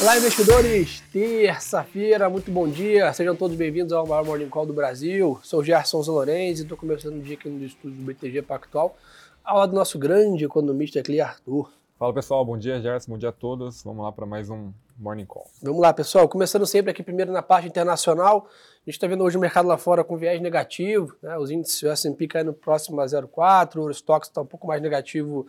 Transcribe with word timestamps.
Olá, 0.00 0.16
investidores! 0.16 1.02
Terça-feira, 1.12 2.30
muito 2.30 2.50
bom 2.50 2.66
dia. 2.66 3.12
Sejam 3.12 3.36
todos 3.36 3.54
bem-vindos 3.54 3.92
ao 3.92 4.06
maior 4.06 4.24
Morning 4.24 4.48
Call 4.48 4.64
do 4.64 4.72
Brasil. 4.72 5.38
Sou 5.42 5.62
Gerson 5.62 6.02
Zanorenzi 6.02 6.62
e 6.62 6.64
estou 6.64 6.78
começando 6.78 7.16
o 7.16 7.20
dia 7.20 7.36
aqui 7.36 7.50
no 7.50 7.62
estúdio 7.62 7.98
do 7.98 8.04
BTG 8.04 8.40
Pactual, 8.40 8.96
ao 9.44 9.58
lado 9.58 9.70
do 9.72 9.76
nosso 9.76 9.98
grande 9.98 10.42
economista 10.42 11.00
aqui, 11.00 11.20
Arthur. 11.20 11.70
Fala 11.98 12.14
pessoal, 12.14 12.42
bom 12.46 12.56
dia 12.56 12.80
Gerson, 12.80 13.12
bom 13.12 13.18
dia 13.18 13.28
a 13.28 13.32
todos. 13.32 13.82
Vamos 13.82 14.02
lá 14.02 14.10
para 14.10 14.24
mais 14.24 14.48
um 14.48 14.72
Morning 14.98 15.26
Call. 15.26 15.46
Vamos 15.62 15.82
lá, 15.82 15.92
pessoal. 15.92 16.26
Começando 16.26 16.66
sempre 16.66 16.90
aqui 16.92 17.02
primeiro 17.02 17.30
na 17.30 17.42
parte 17.42 17.68
internacional. 17.68 18.46
A 18.48 18.90
gente 18.90 18.94
está 18.94 19.06
vendo 19.06 19.22
hoje 19.22 19.36
o 19.36 19.40
mercado 19.40 19.68
lá 19.68 19.76
fora 19.76 20.02
com 20.02 20.16
viés 20.16 20.40
negativo, 20.40 21.14
né? 21.22 21.36
os 21.36 21.50
índices 21.50 21.82
S&P 21.82 22.26
caindo 22.26 22.54
próximo 22.54 22.98
a 23.02 23.04
0,4, 23.04 23.84
o 23.84 23.90
Stoxx 23.90 24.28
está 24.28 24.40
um 24.40 24.46
pouco 24.46 24.66
mais 24.66 24.80
negativo 24.80 25.46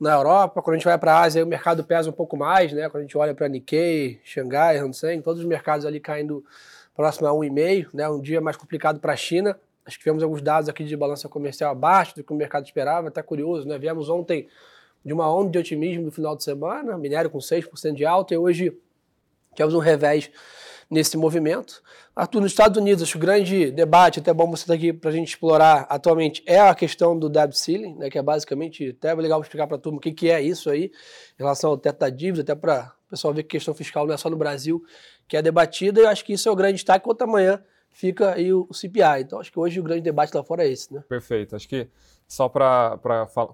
na 0.00 0.14
Europa. 0.14 0.60
Quando 0.62 0.74
a 0.74 0.78
gente 0.78 0.84
vai 0.84 0.98
para 0.98 1.14
a 1.14 1.20
Ásia, 1.22 1.44
o 1.44 1.46
mercado 1.46 1.84
pesa 1.84 2.10
um 2.10 2.12
pouco 2.12 2.36
mais, 2.36 2.72
né? 2.72 2.88
Quando 2.88 3.02
a 3.02 3.02
gente 3.02 3.16
olha 3.16 3.34
para 3.34 3.48
Nikkei, 3.48 4.20
Xangai, 4.24 4.78
Hang 4.78 4.96
Seng, 4.96 5.22
todos 5.22 5.40
os 5.40 5.46
mercados 5.46 5.86
ali 5.86 6.00
caindo 6.00 6.44
próximo 6.94 7.26
a 7.26 7.32
1,5, 7.32 7.88
né? 7.94 8.08
Um 8.08 8.20
dia 8.20 8.40
mais 8.40 8.56
complicado 8.56 9.00
para 9.00 9.12
a 9.12 9.16
China. 9.16 9.58
Acho 9.84 9.96
que 9.96 10.02
tivemos 10.02 10.22
alguns 10.22 10.40
dados 10.40 10.68
aqui 10.68 10.84
de 10.84 10.96
balança 10.96 11.28
comercial 11.28 11.70
abaixo 11.70 12.16
do 12.16 12.24
que 12.24 12.32
o 12.32 12.36
mercado 12.36 12.64
esperava, 12.64 13.08
até 13.08 13.22
curioso, 13.22 13.68
né? 13.68 13.78
Viemos 13.78 14.08
ontem 14.08 14.48
de 15.04 15.12
uma 15.12 15.32
onda 15.32 15.50
de 15.50 15.58
otimismo 15.58 16.04
no 16.04 16.10
final 16.10 16.34
de 16.34 16.42
semana, 16.42 16.96
minério 16.96 17.28
com 17.28 17.38
6% 17.38 17.94
de 17.94 18.06
alta, 18.06 18.32
e 18.32 18.38
hoje 18.38 18.76
tivemos 19.54 19.74
um 19.74 19.78
revés 19.78 20.30
nesse 20.90 21.16
movimento. 21.16 21.82
Arthur, 22.14 22.40
nos 22.40 22.52
Estados 22.52 22.78
Unidos, 22.80 23.02
acho 23.02 23.12
que 23.12 23.18
o 23.18 23.20
grande 23.20 23.70
debate, 23.70 24.20
até 24.20 24.32
bom 24.32 24.50
você 24.50 24.62
estar 24.62 24.74
aqui 24.74 24.92
para 24.92 25.10
a 25.10 25.12
gente 25.12 25.28
explorar 25.28 25.86
atualmente, 25.88 26.42
é 26.46 26.60
a 26.60 26.74
questão 26.74 27.18
do 27.18 27.28
debt 27.28 27.56
ceiling, 27.58 27.96
né, 27.96 28.08
que 28.08 28.18
é 28.18 28.22
basicamente, 28.22 28.96
até 28.96 29.10
é 29.10 29.14
legal 29.14 29.40
explicar 29.40 29.66
para 29.66 29.76
a 29.76 29.80
turma 29.80 29.98
o 29.98 30.00
que, 30.00 30.12
que 30.12 30.30
é 30.30 30.40
isso 30.40 30.70
aí, 30.70 30.84
em 30.84 31.42
relação 31.42 31.70
ao 31.70 31.78
teto 31.78 31.98
da 31.98 32.10
dívida, 32.10 32.42
até 32.42 32.54
para 32.54 32.92
o 33.06 33.10
pessoal 33.10 33.34
ver 33.34 33.42
que 33.42 33.50
questão 33.50 33.74
fiscal 33.74 34.06
não 34.06 34.14
é 34.14 34.16
só 34.16 34.30
no 34.30 34.36
Brasil 34.36 34.82
que 35.26 35.36
é 35.36 35.42
debatida, 35.42 36.00
e 36.00 36.04
eu 36.04 36.08
acho 36.08 36.24
que 36.24 36.34
isso 36.34 36.48
é 36.48 36.52
o 36.52 36.56
grande 36.56 36.74
destaque, 36.74 37.04
enquanto 37.04 37.22
amanhã 37.22 37.62
fica 37.94 38.34
aí 38.34 38.52
o 38.52 38.68
CPI. 38.72 39.20
Então, 39.20 39.40
acho 39.40 39.50
que 39.50 39.58
hoje 39.58 39.80
o 39.80 39.82
grande 39.82 40.02
debate 40.02 40.34
lá 40.34 40.42
fora 40.42 40.64
é 40.64 40.68
esse, 40.68 40.92
né? 40.92 41.02
Perfeito. 41.08 41.56
Acho 41.56 41.68
que 41.68 41.88
só 42.26 42.48
para 42.48 42.98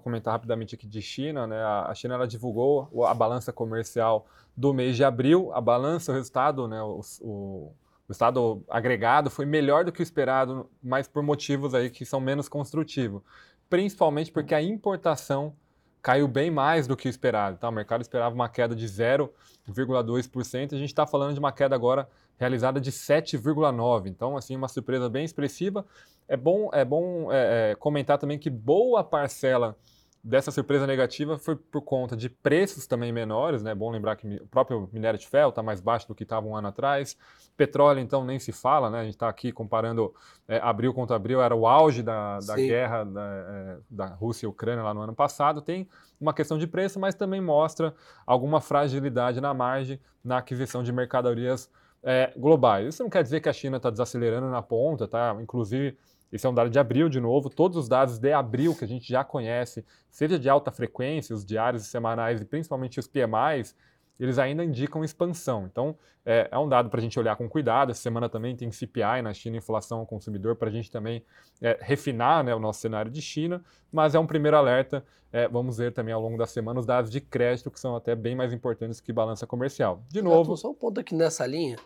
comentar 0.03 0.33
rapidamente 0.33 0.75
aqui 0.75 0.87
de 0.87 1.01
China, 1.01 1.45
né? 1.45 1.63
A 1.63 1.93
China 1.93 2.15
ela 2.15 2.27
divulgou 2.27 3.05
a 3.05 3.13
balança 3.13 3.53
comercial 3.53 4.25
do 4.57 4.73
mês 4.73 4.97
de 4.97 5.03
abril. 5.03 5.51
A 5.53 5.61
balança, 5.61 6.11
o 6.11 6.15
resultado, 6.15 6.67
né? 6.67 6.81
O, 6.81 7.01
o, 7.21 7.73
o 8.09 8.11
estado 8.11 8.63
agregado 8.67 9.29
foi 9.29 9.45
melhor 9.45 9.85
do 9.85 9.91
que 9.91 10.01
o 10.01 10.03
esperado, 10.03 10.67
mas 10.83 11.07
por 11.07 11.21
motivos 11.21 11.75
aí 11.75 11.91
que 11.91 12.03
são 12.03 12.19
menos 12.19 12.49
construtivos. 12.49 13.21
Principalmente 13.69 14.31
porque 14.31 14.55
a 14.55 14.61
importação 14.61 15.55
caiu 16.01 16.27
bem 16.27 16.49
mais 16.49 16.87
do 16.87 16.97
que 16.97 17.07
o 17.07 17.09
esperado. 17.11 17.57
Tá? 17.57 17.69
O 17.69 17.71
mercado 17.71 18.01
esperava 18.01 18.33
uma 18.33 18.49
queda 18.49 18.75
de 18.75 18.87
0,2%, 18.87 20.73
a 20.73 20.77
gente 20.77 20.89
está 20.89 21.05
falando 21.05 21.33
de 21.33 21.39
uma 21.39 21.51
queda 21.51 21.75
agora 21.75 22.09
realizada 22.41 22.81
de 22.81 22.91
7,9%. 22.91 24.07
Então, 24.07 24.35
assim, 24.35 24.55
uma 24.55 24.67
surpresa 24.67 25.07
bem 25.07 25.23
expressiva. 25.23 25.85
É 26.27 26.35
bom, 26.35 26.71
é 26.73 26.83
bom 26.83 27.31
é, 27.31 27.71
é, 27.71 27.75
comentar 27.75 28.17
também 28.17 28.39
que 28.39 28.49
boa 28.49 29.03
parcela 29.03 29.77
dessa 30.23 30.51
surpresa 30.51 30.87
negativa 30.87 31.37
foi 31.37 31.55
por 31.55 31.81
conta 31.81 32.15
de 32.15 32.29
preços 32.29 32.85
também 32.87 33.11
menores, 33.11 33.61
né? 33.61 33.71
É 33.71 33.75
bom 33.75 33.91
lembrar 33.91 34.15
que 34.15 34.27
o 34.37 34.47
próprio 34.47 34.89
minério 34.91 35.19
de 35.19 35.27
ferro 35.27 35.49
está 35.49 35.61
mais 35.61 35.81
baixo 35.81 36.07
do 36.07 36.15
que 36.15 36.23
estava 36.23 36.47
um 36.47 36.55
ano 36.55 36.67
atrás. 36.67 37.15
Petróleo, 37.55 37.99
então, 37.99 38.23
nem 38.25 38.39
se 38.39 38.51
fala, 38.51 38.89
né? 38.89 39.01
A 39.01 39.03
gente 39.03 39.13
está 39.13 39.29
aqui 39.29 39.51
comparando 39.51 40.13
é, 40.47 40.57
abril 40.57 40.93
contra 40.95 41.15
abril, 41.15 41.41
era 41.41 41.55
o 41.55 41.67
auge 41.67 42.01
da, 42.01 42.39
da 42.39 42.55
guerra 42.55 43.03
da, 43.03 43.21
é, 43.23 43.77
da 43.89 44.05
Rússia 44.07 44.47
e 44.47 44.49
Ucrânia 44.49 44.83
lá 44.83 44.95
no 44.95 45.01
ano 45.01 45.13
passado. 45.13 45.61
Tem 45.61 45.87
uma 46.19 46.33
questão 46.33 46.57
de 46.57 46.65
preço, 46.65 46.99
mas 46.99 47.13
também 47.13 47.41
mostra 47.41 47.93
alguma 48.25 48.59
fragilidade 48.61 49.39
na 49.39 49.53
margem 49.53 49.99
na 50.23 50.39
aquisição 50.39 50.81
de 50.81 50.91
mercadorias 50.91 51.69
é, 52.03 52.33
globais. 52.35 52.87
Isso 52.87 53.03
não 53.03 53.09
quer 53.09 53.23
dizer 53.23 53.41
que 53.41 53.49
a 53.49 53.53
China 53.53 53.77
está 53.77 53.89
desacelerando 53.89 54.49
na 54.49 54.61
ponta, 54.61 55.07
tá? 55.07 55.37
Inclusive, 55.41 55.97
esse 56.31 56.45
é 56.45 56.49
um 56.49 56.53
dado 56.53 56.69
de 56.69 56.79
abril 56.79 57.09
de 57.09 57.19
novo. 57.19 57.49
Todos 57.49 57.77
os 57.77 57.87
dados 57.87 58.17
de 58.17 58.31
abril 58.31 58.75
que 58.75 58.85
a 58.85 58.87
gente 58.87 59.07
já 59.07 59.23
conhece, 59.23 59.85
seja 60.09 60.39
de 60.39 60.49
alta 60.49 60.71
frequência, 60.71 61.35
os 61.35 61.45
diários 61.45 61.83
e 61.83 61.87
semanais 61.87 62.41
e 62.41 62.45
principalmente 62.45 62.99
os 62.99 63.07
PMIs, 63.07 63.75
eles 64.19 64.37
ainda 64.37 64.63
indicam 64.63 65.03
expansão. 65.03 65.65
Então, 65.65 65.95
é, 66.25 66.47
é 66.51 66.57
um 66.57 66.69
dado 66.69 66.89
para 66.89 66.99
a 66.99 67.01
gente 67.01 67.17
olhar 67.19 67.35
com 67.35 67.49
cuidado. 67.49 67.91
Essa 67.91 68.01
semana 68.01 68.29
também 68.29 68.55
tem 68.55 68.71
CPI 68.71 69.21
na 69.23 69.33
China, 69.33 69.57
inflação 69.57 69.99
ao 69.99 70.05
consumidor, 70.05 70.55
para 70.55 70.69
a 70.69 70.71
gente 70.71 70.91
também 70.91 71.23
é, 71.61 71.77
refinar 71.81 72.43
né, 72.43 72.53
o 72.53 72.59
nosso 72.59 72.79
cenário 72.79 73.09
de 73.09 73.21
China. 73.21 73.63
Mas 73.91 74.13
é 74.15 74.19
um 74.19 74.27
primeiro 74.27 74.57
alerta. 74.57 75.03
É, 75.33 75.47
vamos 75.47 75.77
ver 75.77 75.93
também 75.93 76.13
ao 76.13 76.21
longo 76.21 76.37
da 76.37 76.45
semana 76.45 76.79
os 76.79 76.85
dados 76.85 77.09
de 77.09 77.21
crédito, 77.21 77.71
que 77.71 77.79
são 77.79 77.95
até 77.95 78.15
bem 78.15 78.35
mais 78.35 78.53
importantes 78.53 78.99
que 78.99 79.13
balança 79.13 79.47
comercial. 79.47 80.03
De 80.09 80.21
novo. 80.21 80.55
Só 80.57 80.69
um 80.69 80.75
ponto 80.75 80.99
aqui 80.99 81.15
nessa 81.15 81.45
linha. 81.47 81.77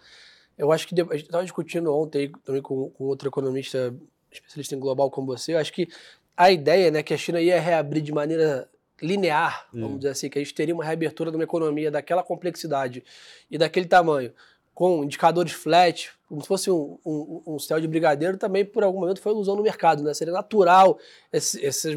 Eu 0.57 0.71
acho 0.71 0.87
que 0.87 0.99
a 0.99 1.03
gente 1.03 1.25
estava 1.25 1.43
discutindo 1.43 1.93
ontem 1.93 2.31
também 2.43 2.61
com, 2.61 2.89
com 2.89 3.03
outro 3.05 3.27
economista 3.27 3.93
especialista 4.31 4.75
em 4.75 4.79
global 4.79 5.09
como 5.11 5.27
você. 5.27 5.53
Eu 5.53 5.59
acho 5.59 5.71
que 5.71 5.87
a 6.35 6.51
ideia, 6.51 6.91
né, 6.91 7.03
que 7.03 7.13
a 7.13 7.17
China 7.17 7.39
ia 7.39 7.59
reabrir 7.59 8.01
de 8.01 8.11
maneira 8.11 8.67
linear, 9.01 9.67
vamos 9.73 9.97
dizer 9.97 10.09
assim, 10.09 10.29
que 10.29 10.39
a 10.39 10.41
gente 10.41 10.53
teria 10.53 10.73
uma 10.73 10.83
reabertura 10.83 11.29
de 11.29 11.37
uma 11.37 11.43
economia 11.43 11.91
daquela 11.91 12.23
complexidade 12.23 13.03
e 13.49 13.57
daquele 13.57 13.85
tamanho, 13.85 14.31
com 14.73 15.03
indicadores 15.03 15.53
flat, 15.53 16.11
como 16.27 16.41
se 16.41 16.47
fosse 16.47 16.71
um, 16.71 16.97
um, 17.05 17.41
um 17.47 17.59
céu 17.59 17.79
de 17.79 17.87
brigadeiro, 17.87 18.37
também 18.37 18.65
por 18.65 18.83
algum 18.83 18.99
momento 18.99 19.21
foi 19.21 19.31
ilusão 19.31 19.55
no 19.55 19.63
mercado, 19.63 20.03
né? 20.03 20.13
Seria 20.13 20.33
natural 20.33 20.97
esse, 21.31 21.63
esse, 21.63 21.95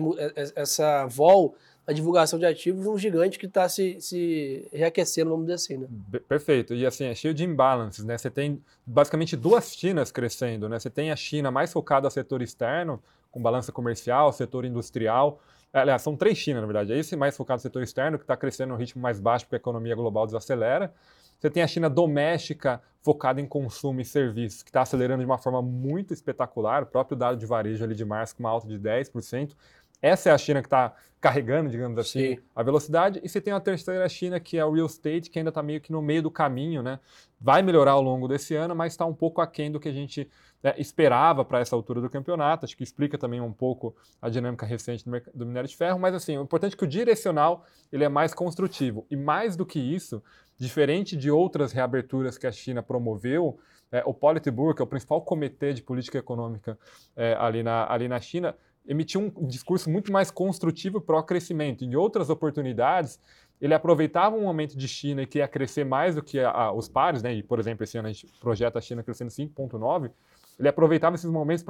essa 0.54 1.06
vol 1.06 1.56
a 1.88 1.92
divulgação 1.92 2.38
de 2.38 2.44
ativos 2.44 2.82
de 2.82 2.88
um 2.88 2.98
gigante 2.98 3.38
que 3.38 3.47
está 3.47 3.66
se, 3.66 3.98
se 3.98 4.69
reaquecendo, 4.70 5.31
vamos 5.31 5.47
dizer 5.47 5.54
assim. 5.54 5.78
Né? 5.78 5.88
Perfeito. 6.28 6.75
E 6.75 6.84
assim, 6.84 7.06
é 7.06 7.14
cheio 7.14 7.32
de 7.32 7.44
imbalances, 7.44 8.04
né? 8.04 8.19
Você 8.19 8.28
tem 8.31 8.62
basicamente 8.84 9.34
duas 9.34 9.75
Chinas 9.75 10.12
crescendo, 10.12 10.69
né? 10.69 10.78
Você 10.78 10.91
tem 10.91 11.10
a 11.10 11.16
China 11.16 11.50
mais 11.50 11.72
focada 11.72 12.06
no 12.06 12.10
setor 12.10 12.42
externo, 12.42 13.03
com 13.31 13.41
balança 13.41 13.72
comercial, 13.72 14.31
setor 14.34 14.66
industrial, 14.66 15.41
Aliás, 15.72 16.02
são 16.02 16.16
três 16.16 16.38
Chinas, 16.38 16.62
na 16.62 16.66
verdade. 16.66 16.92
É 16.92 16.98
esse 16.98 17.14
mais 17.14 17.36
focado 17.36 17.58
no 17.58 17.62
setor 17.62 17.82
externo, 17.82 18.18
que 18.18 18.24
está 18.24 18.36
crescendo 18.36 18.70
no 18.70 18.76
ritmo 18.76 19.02
mais 19.02 19.20
baixo 19.20 19.44
porque 19.44 19.56
a 19.56 19.58
economia 19.58 19.94
global 19.94 20.26
desacelera. 20.26 20.92
Você 21.38 21.48
tem 21.48 21.62
a 21.62 21.66
China 21.66 21.88
doméstica, 21.88 22.82
focada 23.00 23.40
em 23.40 23.46
consumo 23.46 24.00
e 24.00 24.04
serviços, 24.04 24.62
que 24.62 24.70
está 24.70 24.82
acelerando 24.82 25.20
de 25.20 25.26
uma 25.26 25.38
forma 25.38 25.62
muito 25.62 26.12
espetacular. 26.12 26.82
O 26.82 26.86
próprio 26.86 27.16
dado 27.16 27.36
de 27.36 27.46
varejo 27.46 27.84
ali 27.84 27.94
de 27.94 28.04
março, 28.04 28.34
com 28.34 28.42
uma 28.42 28.50
alta 28.50 28.66
de 28.66 28.78
10%. 28.78 29.54
Essa 30.00 30.30
é 30.30 30.32
a 30.32 30.38
China 30.38 30.60
que 30.60 30.66
está 30.66 30.94
carregando, 31.20 31.68
digamos 31.68 31.98
assim, 31.98 32.36
Sim. 32.36 32.42
a 32.54 32.62
velocidade. 32.62 33.20
E 33.22 33.28
você 33.28 33.40
tem 33.40 33.52
a 33.52 33.60
terceira 33.60 34.08
China, 34.08 34.38
que 34.38 34.56
é 34.56 34.64
o 34.64 34.72
real 34.72 34.86
estate, 34.86 35.28
que 35.28 35.38
ainda 35.38 35.48
está 35.48 35.62
meio 35.62 35.80
que 35.80 35.90
no 35.90 36.00
meio 36.00 36.22
do 36.22 36.30
caminho, 36.30 36.82
né? 36.82 37.00
Vai 37.40 37.62
melhorar 37.62 37.92
ao 37.92 38.02
longo 38.02 38.28
desse 38.28 38.54
ano, 38.54 38.74
mas 38.74 38.92
está 38.92 39.04
um 39.04 39.14
pouco 39.14 39.40
aquém 39.40 39.70
do 39.70 39.80
que 39.80 39.88
a 39.88 39.92
gente 39.92 40.28
né, 40.62 40.74
esperava 40.78 41.44
para 41.44 41.60
essa 41.60 41.74
altura 41.74 42.00
do 42.00 42.10
campeonato. 42.10 42.64
Acho 42.64 42.76
que 42.76 42.82
explica 42.82 43.16
também 43.16 43.41
um 43.41 43.52
pouco 43.52 43.94
a 44.20 44.28
dinâmica 44.28 44.66
recente 44.66 45.04
do, 45.34 45.46
minério 45.46 45.69
de 45.69 45.76
ferro. 45.76 45.98
Mas 45.98 46.14
assim, 46.14 46.36
o 46.36 46.42
importante 46.42 46.74
é 46.74 46.76
que 46.76 46.84
o 46.84 46.88
direcional 46.88 47.64
ele 47.92 48.04
é 48.04 48.08
mais 48.08 48.34
construtivo. 48.34 49.06
E 49.10 49.16
mais 49.16 49.56
do 49.56 49.64
que 49.64 49.78
isso, 49.78 50.22
diferente 50.56 51.16
de 51.16 51.30
outras 51.30 51.72
reaberturas 51.72 52.36
que 52.36 52.46
a 52.46 52.52
China 52.52 52.82
promoveu, 52.82 53.58
é, 53.91 54.02
o 54.04 54.12
Politburo, 54.12 54.74
que 54.74 54.82
é 54.82 54.84
o 54.84 54.88
principal 54.88 55.22
comitê 55.22 55.72
de 55.72 55.82
política 55.82 56.19
econômica 56.19 56.78
é, 57.16 57.34
ali, 57.38 57.62
na, 57.62 57.90
ali 57.90 58.06
na 58.06 58.20
China, 58.20 58.54
emitiu 58.86 59.20
um 59.20 59.46
discurso 59.46 59.90
muito 59.90 60.10
mais 60.10 60.30
construtivo 60.30 61.00
para 61.00 61.19
o 61.19 61.22
crescimento. 61.22 61.84
Em 61.84 61.94
outras 61.94 62.30
oportunidades, 62.30 63.20
ele 63.60 63.75
aproveitava 63.75 64.36
um 64.36 64.42
momento 64.42 64.76
de 64.76 64.88
China 64.88 65.26
que 65.26 65.38
ia 65.38 65.48
crescer 65.48 65.84
mais 65.84 66.14
do 66.14 66.22
que 66.22 66.38
a, 66.40 66.50
a, 66.50 66.72
os 66.72 66.88
pares, 66.88 67.22
né? 67.22 67.34
e, 67.34 67.42
por 67.42 67.58
exemplo, 67.58 67.84
esse 67.84 67.98
ano 67.98 68.08
a 68.08 68.12
gente 68.12 68.26
projeta 68.40 68.78
a 68.78 68.82
China 68.82 69.02
crescendo 69.02 69.30
5,9%, 69.30 70.10
ele 70.58 70.69
aproveitava 70.69 71.14
esses 71.14 71.30
momentos 71.30 71.64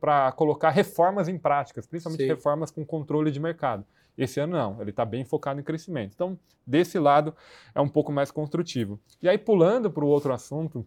para 0.00 0.32
colocar 0.32 0.70
reformas 0.70 1.28
em 1.28 1.38
práticas, 1.38 1.86
principalmente 1.86 2.22
Sim. 2.22 2.28
reformas 2.28 2.70
com 2.70 2.84
controle 2.84 3.30
de 3.30 3.38
mercado. 3.38 3.84
Esse 4.16 4.40
ano 4.40 4.52
não, 4.54 4.80
ele 4.80 4.90
está 4.90 5.04
bem 5.04 5.24
focado 5.24 5.60
em 5.60 5.62
crescimento. 5.62 6.12
Então, 6.14 6.38
desse 6.66 6.98
lado, 6.98 7.34
é 7.74 7.80
um 7.80 7.88
pouco 7.88 8.10
mais 8.10 8.30
construtivo. 8.30 8.98
E 9.22 9.28
aí, 9.28 9.38
pulando 9.38 9.90
para 9.90 10.04
o 10.04 10.08
outro 10.08 10.32
assunto, 10.32 10.86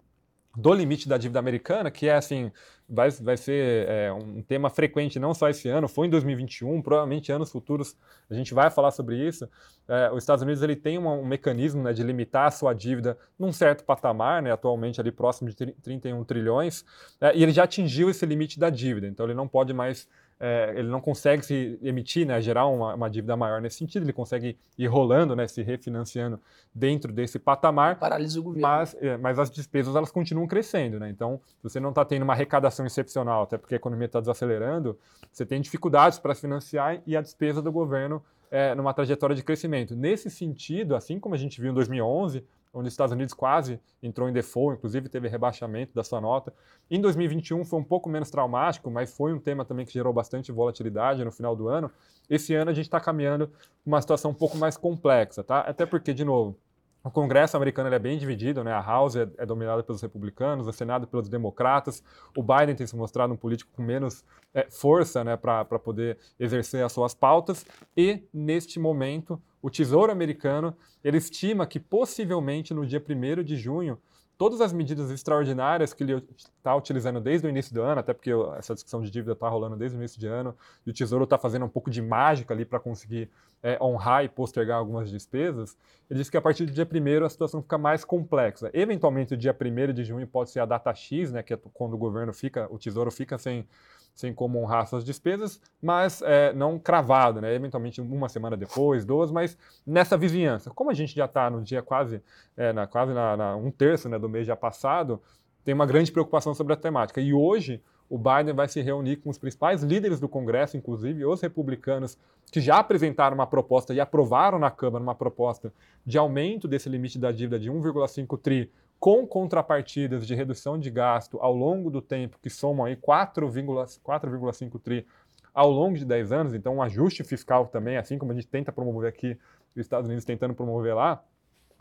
do 0.55 0.73
limite 0.73 1.09
da 1.09 1.17
dívida 1.17 1.39
americana, 1.39 1.89
que 1.89 2.07
é 2.07 2.15
assim, 2.15 2.51
vai, 2.87 3.09
vai 3.09 3.35
ser 3.35 3.87
é, 3.87 4.13
um 4.13 4.41
tema 4.41 4.69
frequente 4.69 5.17
não 5.17 5.33
só 5.33 5.49
esse 5.49 5.67
ano, 5.67 5.87
foi 5.87 6.05
em 6.05 6.09
2021, 6.11 6.81
provavelmente 6.81 7.31
anos 7.31 7.51
futuros 7.51 7.95
a 8.29 8.33
gente 8.35 8.53
vai 8.53 8.69
falar 8.69 8.91
sobre 8.91 9.17
isso. 9.17 9.49
É, 9.87 10.11
os 10.11 10.21
Estados 10.21 10.43
Unidos 10.43 10.61
ele 10.61 10.75
tem 10.75 10.99
um, 10.99 11.07
um 11.07 11.25
mecanismo 11.25 11.81
né, 11.81 11.91
de 11.91 12.03
limitar 12.03 12.47
a 12.47 12.51
sua 12.51 12.73
dívida 12.73 13.17
num 13.37 13.51
certo 13.51 13.83
patamar, 13.83 14.43
né, 14.43 14.51
atualmente 14.51 15.01
ali 15.01 15.11
próximo 15.11 15.49
de 15.49 15.55
31 15.55 16.23
trilhões, 16.23 16.85
é, 17.19 17.35
e 17.35 17.41
ele 17.41 17.51
já 17.51 17.63
atingiu 17.63 18.09
esse 18.09 18.25
limite 18.25 18.59
da 18.59 18.69
dívida, 18.69 19.07
então 19.07 19.25
ele 19.25 19.33
não 19.33 19.47
pode 19.47 19.73
mais 19.73 20.07
é, 20.45 20.73
ele 20.75 20.89
não 20.89 20.99
consegue 20.99 21.41
se 21.45 21.79
emitir, 21.81 22.27
né, 22.27 22.41
gerar 22.41 22.65
uma, 22.65 22.95
uma, 22.95 23.09
dívida 23.09 23.33
maior 23.37 23.61
nesse 23.61 23.77
sentido, 23.77 24.03
ele 24.03 24.11
consegue 24.11 24.57
ir 24.77 24.87
rolando, 24.87 25.37
né, 25.37 25.47
se 25.47 25.61
refinanciando 25.61 26.37
dentro 26.75 27.13
desse 27.13 27.39
patamar. 27.39 27.97
Paralisa 27.97 28.41
o 28.41 28.43
governo. 28.43 28.67
Mas, 28.67 28.93
é, 28.99 29.15
mas 29.15 29.39
as 29.39 29.49
despesas 29.49 29.95
elas 29.95 30.11
continuam 30.11 30.45
crescendo, 30.45 30.99
né? 30.99 31.09
Então, 31.09 31.39
se 31.47 31.63
você 31.63 31.79
não 31.79 31.91
está 31.91 32.03
tendo 32.03 32.23
uma 32.23 32.33
arrecadação 32.33 32.85
excepcional, 32.85 33.43
até 33.43 33.57
porque 33.57 33.73
a 33.73 33.77
economia 33.77 34.07
está 34.07 34.19
desacelerando, 34.19 34.99
você 35.31 35.45
tem 35.45 35.61
dificuldades 35.61 36.19
para 36.19 36.35
financiar 36.35 37.01
e 37.07 37.15
a 37.15 37.21
despesa 37.21 37.61
do 37.61 37.71
governo 37.71 38.21
é, 38.51 38.75
numa 38.75 38.93
trajetória 38.93 39.37
de 39.37 39.43
crescimento. 39.43 39.95
Nesse 39.95 40.29
sentido, 40.29 40.93
assim 40.93 41.21
como 41.21 41.35
a 41.35 41.37
gente 41.37 41.61
viu 41.61 41.71
em 41.71 41.73
2011, 41.73 42.43
onde 42.73 42.87
os 42.87 42.93
Estados 42.93 43.13
Unidos 43.13 43.33
quase 43.33 43.79
entrou 44.01 44.27
em 44.27 44.33
default, 44.33 44.77
inclusive 44.77 45.07
teve 45.07 45.27
rebaixamento 45.27 45.93
da 45.93 46.03
sua 46.03 46.19
nota. 46.19 46.53
Em 46.89 46.99
2021 46.99 47.63
foi 47.63 47.79
um 47.79 47.83
pouco 47.83 48.09
menos 48.09 48.31
traumático, 48.31 48.89
mas 48.89 49.15
foi 49.15 49.31
um 49.31 49.39
tema 49.39 49.63
também 49.63 49.85
que 49.85 49.93
gerou 49.93 50.11
bastante 50.11 50.51
volatilidade 50.51 51.23
no 51.23 51.31
final 51.31 51.55
do 51.55 51.67
ano. 51.67 51.91
Esse 52.29 52.55
ano 52.55 52.71
a 52.71 52.73
gente 52.73 52.85
está 52.85 52.99
caminhando 52.99 53.51
uma 53.85 54.01
situação 54.01 54.31
um 54.31 54.33
pouco 54.33 54.57
mais 54.57 54.75
complexa, 54.75 55.43
tá? 55.43 55.59
Até 55.59 55.85
porque, 55.85 56.13
de 56.13 56.25
novo, 56.25 56.57
o 57.03 57.11
Congresso 57.11 57.57
americano 57.57 57.93
é 57.93 57.99
bem 57.99 58.17
dividido, 58.17 58.63
né? 58.63 58.71
A 58.71 58.79
House 58.79 59.17
é, 59.17 59.27
é, 59.37 59.45
dominada 59.45 59.83
pelos 59.83 60.01
republicanos, 60.01 60.67
o 60.67 60.71
Senado 60.71 61.05
pelos 61.05 61.27
democratas. 61.27 62.01
O 62.35 62.41
Biden 62.41 62.75
tem 62.75 62.87
se 62.87 62.95
mostrado 62.95 63.33
um 63.33 63.35
político 63.35 63.69
com 63.73 63.83
menos 63.83 64.23
é, 64.53 64.67
força, 64.69 65.21
né, 65.21 65.35
para 65.35 65.65
poder 65.65 66.17
exercer 66.39 66.83
as 66.83 66.93
suas 66.93 67.13
pautas. 67.13 67.65
E 67.97 68.23
neste 68.33 68.79
momento, 68.79 69.41
o 69.61 69.69
Tesouro 69.69 70.13
americano 70.13 70.73
ele 71.03 71.17
estima 71.17 71.67
que 71.67 71.79
possivelmente 71.79 72.73
no 72.73 72.85
dia 72.85 73.03
1 73.05 73.43
de 73.43 73.57
junho 73.57 73.99
todas 74.37 74.61
as 74.61 74.73
medidas 74.73 75.11
extraordinárias 75.11 75.93
que 75.93 76.03
ele 76.03 76.23
está 76.37 76.75
utilizando 76.75 77.19
desde 77.21 77.47
o 77.47 77.49
início 77.49 77.73
do 77.73 77.81
ano, 77.81 77.99
até 77.99 78.13
porque 78.13 78.31
essa 78.57 78.73
discussão 78.73 79.01
de 79.01 79.09
dívida 79.09 79.33
está 79.33 79.47
rolando 79.47 79.75
desde 79.75 79.97
o 79.97 79.99
início 79.99 80.19
de 80.19 80.27
ano, 80.27 80.55
e 80.85 80.89
o 80.89 80.93
Tesouro 80.93 81.23
está 81.23 81.37
fazendo 81.37 81.65
um 81.65 81.69
pouco 81.69 81.89
de 81.89 82.01
mágica 82.01 82.53
ali 82.53 82.65
para 82.65 82.79
conseguir 82.79 83.29
é, 83.63 83.77
honrar 83.81 84.25
e 84.25 84.29
postergar 84.29 84.77
algumas 84.77 85.09
despesas, 85.09 85.77
ele 86.09 86.19
disse 86.19 86.29
que 86.29 86.35
a 86.35 86.41
partir 86.41 86.65
do 86.65 86.71
dia 86.73 86.85
1 86.85 87.25
a 87.25 87.29
situação 87.29 87.61
fica 87.61 87.77
mais 87.77 88.03
complexa. 88.03 88.69
Eventualmente, 88.73 89.33
o 89.33 89.37
dia 89.37 89.55
1 89.55 89.93
de 89.93 90.03
junho 90.03 90.27
pode 90.27 90.49
ser 90.49 90.59
a 90.59 90.65
data 90.65 90.93
X, 90.93 91.31
né, 91.31 91.41
que 91.41 91.53
é 91.53 91.59
quando 91.73 91.93
o 91.93 91.97
governo 91.97 92.33
fica, 92.33 92.67
o 92.69 92.77
Tesouro 92.77 93.09
fica 93.09 93.37
sem 93.37 93.65
sem 94.13 94.33
como 94.33 94.59
honrar 94.59 94.87
suas 94.87 95.03
despesas, 95.03 95.59
mas 95.81 96.21
é, 96.21 96.53
não 96.53 96.77
cravado, 96.77 97.41
né? 97.41 97.53
eventualmente 97.53 97.99
uma 97.99 98.29
semana 98.29 98.55
depois, 98.55 99.05
duas, 99.05 99.31
mas 99.31 99.57
nessa 99.85 100.17
vizinhança. 100.17 100.69
Como 100.71 100.89
a 100.89 100.93
gente 100.93 101.15
já 101.15 101.25
está 101.25 101.49
no 101.49 101.61
dia 101.61 101.81
quase, 101.81 102.21
é, 102.55 102.71
na, 102.71 102.85
quase 102.85 103.13
na, 103.13 103.35
na, 103.35 103.55
um 103.55 103.71
terço 103.71 104.07
né, 104.07 104.19
do 104.19 104.29
mês 104.29 104.45
já 104.45 104.55
passado, 104.55 105.21
tem 105.63 105.73
uma 105.73 105.85
grande 105.85 106.11
preocupação 106.11 106.53
sobre 106.53 106.73
a 106.73 106.77
temática. 106.77 107.19
E 107.19 107.33
hoje 107.33 107.81
o 108.09 108.17
Biden 108.17 108.53
vai 108.53 108.67
se 108.67 108.81
reunir 108.81 109.17
com 109.17 109.29
os 109.29 109.39
principais 109.39 109.81
líderes 109.81 110.19
do 110.19 110.29
Congresso, 110.29 110.77
inclusive 110.77 111.25
os 111.25 111.41
republicanos, 111.41 112.17
que 112.51 112.61
já 112.61 112.77
apresentaram 112.77 113.33
uma 113.33 113.47
proposta 113.47 113.93
e 113.93 113.99
aprovaram 113.99 114.59
na 114.59 114.69
Câmara 114.69 115.03
uma 115.03 115.15
proposta 115.15 115.73
de 116.05 116.17
aumento 116.17 116.67
desse 116.67 116.89
limite 116.89 117.17
da 117.17 117.31
dívida 117.31 117.59
de 117.59 117.71
1,5 117.71 118.39
tri 118.39 118.71
com 119.03 119.27
contrapartidas 119.27 120.25
de 120.25 120.33
redução 120.33 120.79
de 120.79 120.89
gasto 120.89 121.37
ao 121.41 121.53
longo 121.53 121.91
do 121.91 122.01
tempo, 122.01 122.39
que 122.41 122.49
somam 122.49 122.85
aí 122.85 122.95
4,5 122.95 124.79
tri 124.81 125.05
ao 125.53 125.69
longo 125.69 125.97
de 125.97 126.05
10 126.05 126.31
anos, 126.31 126.53
então 126.53 126.77
um 126.77 126.81
ajuste 126.81 127.21
fiscal 127.21 127.67
também, 127.67 127.97
assim 127.97 128.17
como 128.17 128.31
a 128.31 128.35
gente 128.35 128.47
tenta 128.47 128.71
promover 128.71 129.09
aqui, 129.09 129.37
os 129.75 129.81
Estados 129.81 130.07
Unidos 130.07 130.23
tentando 130.23 130.53
promover 130.53 130.95
lá, 130.95 131.21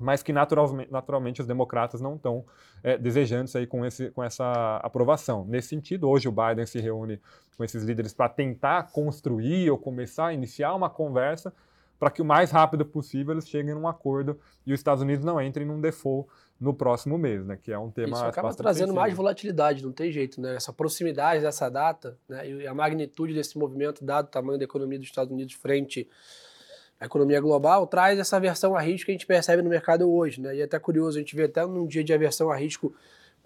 mas 0.01 0.21
que 0.21 0.33
naturalmente, 0.33 0.91
naturalmente 0.91 1.41
os 1.41 1.47
democratas 1.47 2.01
não 2.01 2.17
estão 2.17 2.45
é, 2.83 2.99
desejando 2.99 3.49
aí 3.55 3.69
com, 3.69 3.87
esse, 3.87 4.11
com 4.11 4.25
essa 4.25 4.81
aprovação. 4.83 5.45
Nesse 5.45 5.69
sentido, 5.69 6.11
hoje 6.11 6.27
o 6.27 6.33
Biden 6.33 6.67
se 6.67 6.81
reúne 6.81 7.21
com 7.57 7.63
esses 7.63 7.85
líderes 7.85 8.13
para 8.13 8.29
tentar 8.31 8.91
construir 8.91 9.71
ou 9.71 9.79
começar 9.79 10.27
a 10.27 10.35
iniciar 10.35 10.75
uma 10.75 10.91
conversa 10.91 11.55
para 12.03 12.11
que 12.11 12.21
o 12.21 12.25
mais 12.25 12.51
rápido 12.51 12.85
possível 12.85 13.33
eles 13.33 13.47
cheguem 13.47 13.77
num 13.77 13.87
acordo 13.87 14.37
e 14.67 14.73
os 14.73 14.81
Estados 14.81 15.05
Unidos 15.05 15.25
não 15.25 15.41
entrem 15.41 15.65
num 15.65 15.81
default 15.81 16.29
no 16.59 16.75
próximo 16.75 17.17
mês, 17.17 17.47
né? 17.47 17.57
Que 17.57 17.71
é 17.71 17.79
um 17.79 17.93
tema 17.93 18.17
Isso 18.17 18.25
acaba 18.25 18.53
trazendo 18.53 18.87
sensível. 18.87 19.01
mais 19.01 19.15
volatilidade, 19.15 19.85
não 19.85 19.93
tem 19.93 20.11
jeito, 20.11 20.41
né? 20.41 20.57
Essa 20.57 20.73
proximidade 20.73 21.43
dessa 21.43 21.69
data, 21.69 22.19
né? 22.29 22.51
E 22.51 22.67
a 22.67 22.75
magnitude 22.75 23.33
desse 23.33 23.57
movimento, 23.57 24.05
dado 24.05 24.27
o 24.27 24.29
tamanho 24.31 24.59
da 24.59 24.65
economia 24.65 24.99
dos 24.99 25.07
Estados 25.07 25.33
Unidos 25.33 25.55
frente 25.55 26.09
à 26.99 27.05
economia 27.05 27.41
global, 27.41 27.87
traz 27.87 28.19
essa 28.19 28.37
aversão 28.37 28.75
a 28.75 28.81
risco 28.81 29.07
que 29.07 29.13
a 29.13 29.15
gente 29.15 29.25
percebe 29.25 29.63
no 29.63 29.71
mercado 29.71 30.13
hoje, 30.13 30.41
né? 30.41 30.57
E 30.57 30.61
é 30.61 30.65
até 30.65 30.81
curioso, 30.81 31.19
a 31.19 31.21
gente 31.21 31.37
vê 31.37 31.45
até 31.45 31.65
num 31.65 31.87
dia 31.87 32.03
de 32.03 32.13
aversão 32.13 32.51
a 32.51 32.57
risco 32.57 32.93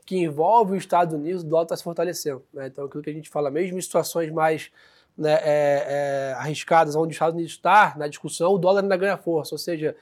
que 0.06 0.16
envolve 0.16 0.72
os 0.72 0.78
Estados 0.78 1.12
Unidos, 1.12 1.42
o 1.42 1.46
dólar 1.46 1.64
está 1.64 1.76
se 1.76 1.84
fortalecendo, 1.84 2.42
né? 2.54 2.68
Então, 2.68 2.86
aquilo 2.86 3.02
que 3.02 3.10
a 3.10 3.12
gente 3.12 3.28
fala, 3.28 3.50
mesmo 3.50 3.76
em 3.76 3.82
situações 3.82 4.30
mais 4.30 4.70
né, 5.16 5.34
é, 5.42 5.42
é, 5.44 6.34
arriscadas, 6.38 6.94
onde 6.94 7.08
os 7.08 7.14
Estados 7.14 7.34
Unidos 7.34 7.52
está 7.52 7.94
na 7.96 8.06
discussão, 8.06 8.52
o 8.52 8.58
dólar 8.58 8.82
ainda 8.82 8.96
ganha 8.96 9.16
força, 9.16 9.54
ou 9.54 9.58
seja, 9.58 9.96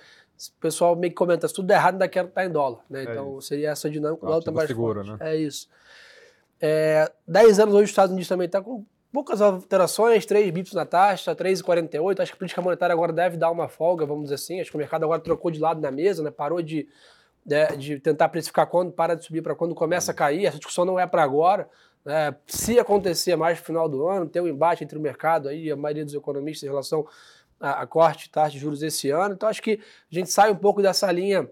o 0.57 0.61
pessoal 0.61 0.97
meio 0.97 1.13
que 1.13 1.17
comenta, 1.17 1.47
se 1.47 1.55
tudo 1.55 1.67
der 1.67 1.75
errado, 1.75 1.95
ainda 1.95 2.09
quero 2.09 2.29
estar 2.29 2.45
em 2.45 2.51
dólar. 2.51 2.81
Né? 2.91 3.01
É 3.01 3.03
então 3.05 3.41
seria 3.41 3.71
essa 3.71 3.89
dinâmica, 3.89 4.25
o 4.25 4.27
dólar 4.27 4.41
está 4.41 4.53
mais 4.53 4.69
seguro, 4.69 5.05
forte. 5.05 5.23
Né? 5.23 5.33
É 5.33 5.37
isso. 5.37 5.69
É, 6.61 7.11
10 7.27 7.61
anos 7.61 7.75
hoje 7.75 7.85
os 7.85 7.91
Estados 7.91 8.13
Unidos 8.13 8.29
também 8.29 8.47
está 8.47 8.61
com 8.61 8.85
poucas 9.13 9.41
alterações, 9.41 10.27
3 10.27 10.51
bips 10.51 10.73
na 10.73 10.85
taxa, 10.85 11.37
3,48. 11.37 12.21
Acho 12.21 12.33
que 12.33 12.37
a 12.37 12.39
política 12.39 12.61
monetária 12.61 12.93
agora 12.93 13.13
deve 13.13 13.37
dar 13.37 13.51
uma 13.51 13.69
folga, 13.69 14.05
vamos 14.05 14.25
dizer 14.25 14.35
assim. 14.35 14.61
Acho 14.61 14.71
que 14.71 14.77
o 14.77 14.79
mercado 14.79 15.05
agora 15.05 15.21
trocou 15.21 15.51
de 15.51 15.61
lado 15.61 15.81
na 15.81 15.91
mesa, 15.91 16.23
né? 16.23 16.33
parou 16.33 16.61
de, 16.61 16.89
de, 17.47 17.55
né, 17.55 17.67
de 17.77 18.01
tentar 18.01 18.29
precificar 18.29 18.67
quando 18.67 18.91
para 18.91 19.15
de 19.15 19.25
subir 19.25 19.41
para 19.41 19.55
quando 19.55 19.75
começa 19.75 20.11
a 20.11 20.15
cair. 20.15 20.47
Essa 20.47 20.57
discussão 20.57 20.85
não 20.85 20.99
é 20.99 21.07
para 21.07 21.23
agora. 21.23 21.69
Né? 22.05 22.35
Se 22.47 22.79
acontecer 22.79 23.37
mais 23.37 23.59
no 23.59 23.65
final 23.65 23.89
do 23.89 24.07
ano, 24.07 24.29
ter 24.29 24.41
um 24.41 24.49
embate 24.49 24.85
entre 24.85 24.99
o 24.99 25.01
mercado 25.01 25.49
aí, 25.49 25.71
a 25.71 25.77
maioria 25.77 26.05
dos 26.05 26.15
economistas 26.15 26.65
em 26.65 26.71
relação 26.71 27.07
a, 27.59 27.83
a 27.83 27.87
corte 27.87 28.31
taxa 28.31 28.53
de 28.53 28.59
juros 28.59 28.83
esse 28.83 29.11
ano. 29.11 29.35
Então 29.35 29.49
acho 29.49 29.63
que 29.63 29.81
a 30.11 30.15
gente 30.15 30.31
sai 30.31 30.51
um 30.51 30.57
pouco 30.57 30.83
dessa 30.83 31.11
linha 31.11 31.49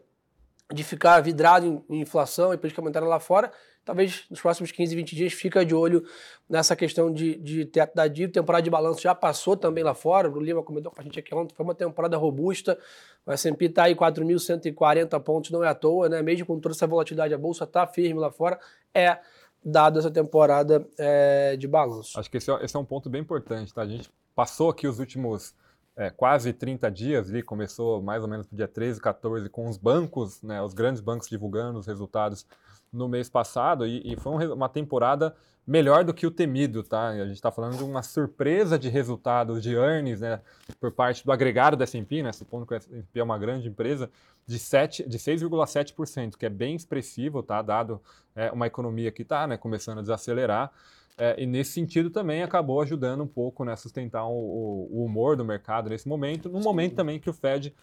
de 0.73 0.83
ficar 0.85 1.21
vidrado 1.21 1.67
em, 1.67 1.97
em 1.97 2.01
inflação 2.01 2.53
e 2.53 2.57
política 2.57 2.83
monetária 2.83 3.09
lá 3.09 3.21
fora. 3.21 3.51
Talvez 3.85 4.27
nos 4.31 4.41
próximos 4.41 4.71
15, 4.71 4.95
20 4.95 5.17
dias 5.17 5.33
fica 5.33 5.67
de 5.67 5.75
olho 5.75 6.05
nessa 6.49 6.77
questão 6.77 7.13
de, 7.13 7.35
de 7.37 7.65
teto 7.65 7.97
da 7.97 8.07
dívida. 8.07 8.35
Temporada 8.35 8.63
de 8.63 8.71
balanço 8.71 9.03
já 9.03 9.13
passou 9.13 9.57
também 9.57 9.83
lá 9.83 9.93
fora. 9.93 10.31
O 10.31 10.41
Lima 10.41 10.63
comentou 10.63 10.93
com 10.93 11.01
a 11.01 11.05
gente 11.05 11.19
aqui 11.19 11.35
ontem. 11.35 11.53
Foi 11.53 11.65
uma 11.65 11.75
temporada 11.75 12.17
robusta. 12.17 12.79
O 13.27 13.33
S&P 13.33 13.65
está 13.65 13.85
aí 13.85 13.97
4.140 13.97 15.21
pontos, 15.21 15.51
não 15.51 15.65
é 15.65 15.69
à 15.69 15.75
toa, 15.75 16.09
né? 16.09 16.23
Mesmo 16.23 16.47
com 16.47 16.61
toda 16.61 16.75
essa 16.75 16.87
volatilidade, 16.87 17.35
a 17.35 17.39
bolsa 17.39 17.65
está 17.65 17.85
firme 17.85 18.21
lá 18.21 18.31
fora. 18.31 18.59
É 18.95 19.19
dado 19.65 19.99
essa 19.99 20.11
temporada 20.11 20.87
é, 20.99 21.57
de 21.57 21.69
balanço. 21.69 22.19
Acho 22.19 22.31
que 22.31 22.37
esse 22.37 22.51
é, 22.51 22.65
esse 22.65 22.77
é 22.77 22.79
um 22.79 22.85
ponto 22.85 23.09
bem 23.09 23.21
importante, 23.21 23.73
tá? 23.73 23.83
A 23.83 23.87
gente 23.87 24.11
passou 24.35 24.71
aqui 24.71 24.87
os 24.87 24.99
últimos 24.99 25.55
é, 25.97 26.11
quase 26.11 26.53
30 26.53 26.91
dias, 26.91 27.29
ali, 27.29 27.43
começou 27.43 28.03
mais 28.03 28.23
ou 28.23 28.29
menos 28.29 28.49
no 28.51 28.57
dia 28.57 28.69
13, 28.69 29.01
14, 29.01 29.49
com 29.49 29.69
os 29.69 29.77
bancos, 29.77 30.43
né, 30.43 30.63
os 30.63 30.73
grandes 30.73 31.01
bancos 31.01 31.29
divulgando 31.29 31.79
os 31.79 31.87
resultados 31.87 32.47
no 32.93 33.09
mês 33.09 33.29
passado, 33.29 33.87
e, 33.87 34.13
e 34.13 34.17
foi 34.17 34.33
um, 34.33 34.53
uma 34.53 34.69
temporada 34.69 35.35
melhor 35.67 36.05
do 36.05 36.13
que 36.13 36.27
o 36.27 36.31
temido, 36.31 36.83
tá? 36.83 37.09
A 37.09 37.25
gente 37.25 37.35
está 37.35 37.51
falando 37.51 37.77
de 37.77 37.85
uma 37.85 38.03
surpresa 38.03 38.79
de 38.79 38.89
resultados 38.89 39.63
de 39.63 39.75
earnings, 39.75 40.21
né, 40.21 40.41
por 40.81 40.91
parte 40.91 41.25
do 41.25 41.31
agregado 41.31 41.77
da 41.77 41.85
S&P, 41.85 42.23
né, 42.23 42.33
supondo 42.33 42.67
que 42.67 42.75
a 42.75 42.77
S&P 42.77 43.21
é 43.21 43.23
uma 43.23 43.39
grande 43.39 43.69
empresa, 43.69 44.11
de, 44.47 44.59
7, 44.59 45.09
de 45.09 45.19
6,7%, 45.19 46.37
que 46.37 46.45
é 46.45 46.51
bem 46.51 46.75
expressivo, 46.75 47.43
tá? 47.43 47.63
Dado 47.63 48.01
é, 48.35 48.51
uma 48.51 48.67
economia 48.67 49.13
que 49.13 49.23
está 49.23 49.47
né, 49.47 49.57
começando 49.57 49.99
a 49.99 50.03
desacelerar. 50.03 50.73
É, 51.17 51.41
e 51.41 51.47
nesse 51.47 51.73
sentido 51.73 52.11
também 52.11 52.43
acabou 52.43 52.81
ajudando 52.81 53.23
um 53.23 53.27
pouco 53.27 53.65
né, 53.65 53.73
a 53.73 53.77
sustentar 53.77 54.25
o, 54.25 54.89
o, 54.91 55.05
humor 55.05 55.37
do 55.37 55.45
mercado 55.45 55.91
nesse 55.91 56.09
momento, 56.09 56.49
no 56.49 56.59
momento 56.59 56.95
também 56.95 57.21
que 57.21 57.29
o 57.29 57.33
Fed 57.33 57.75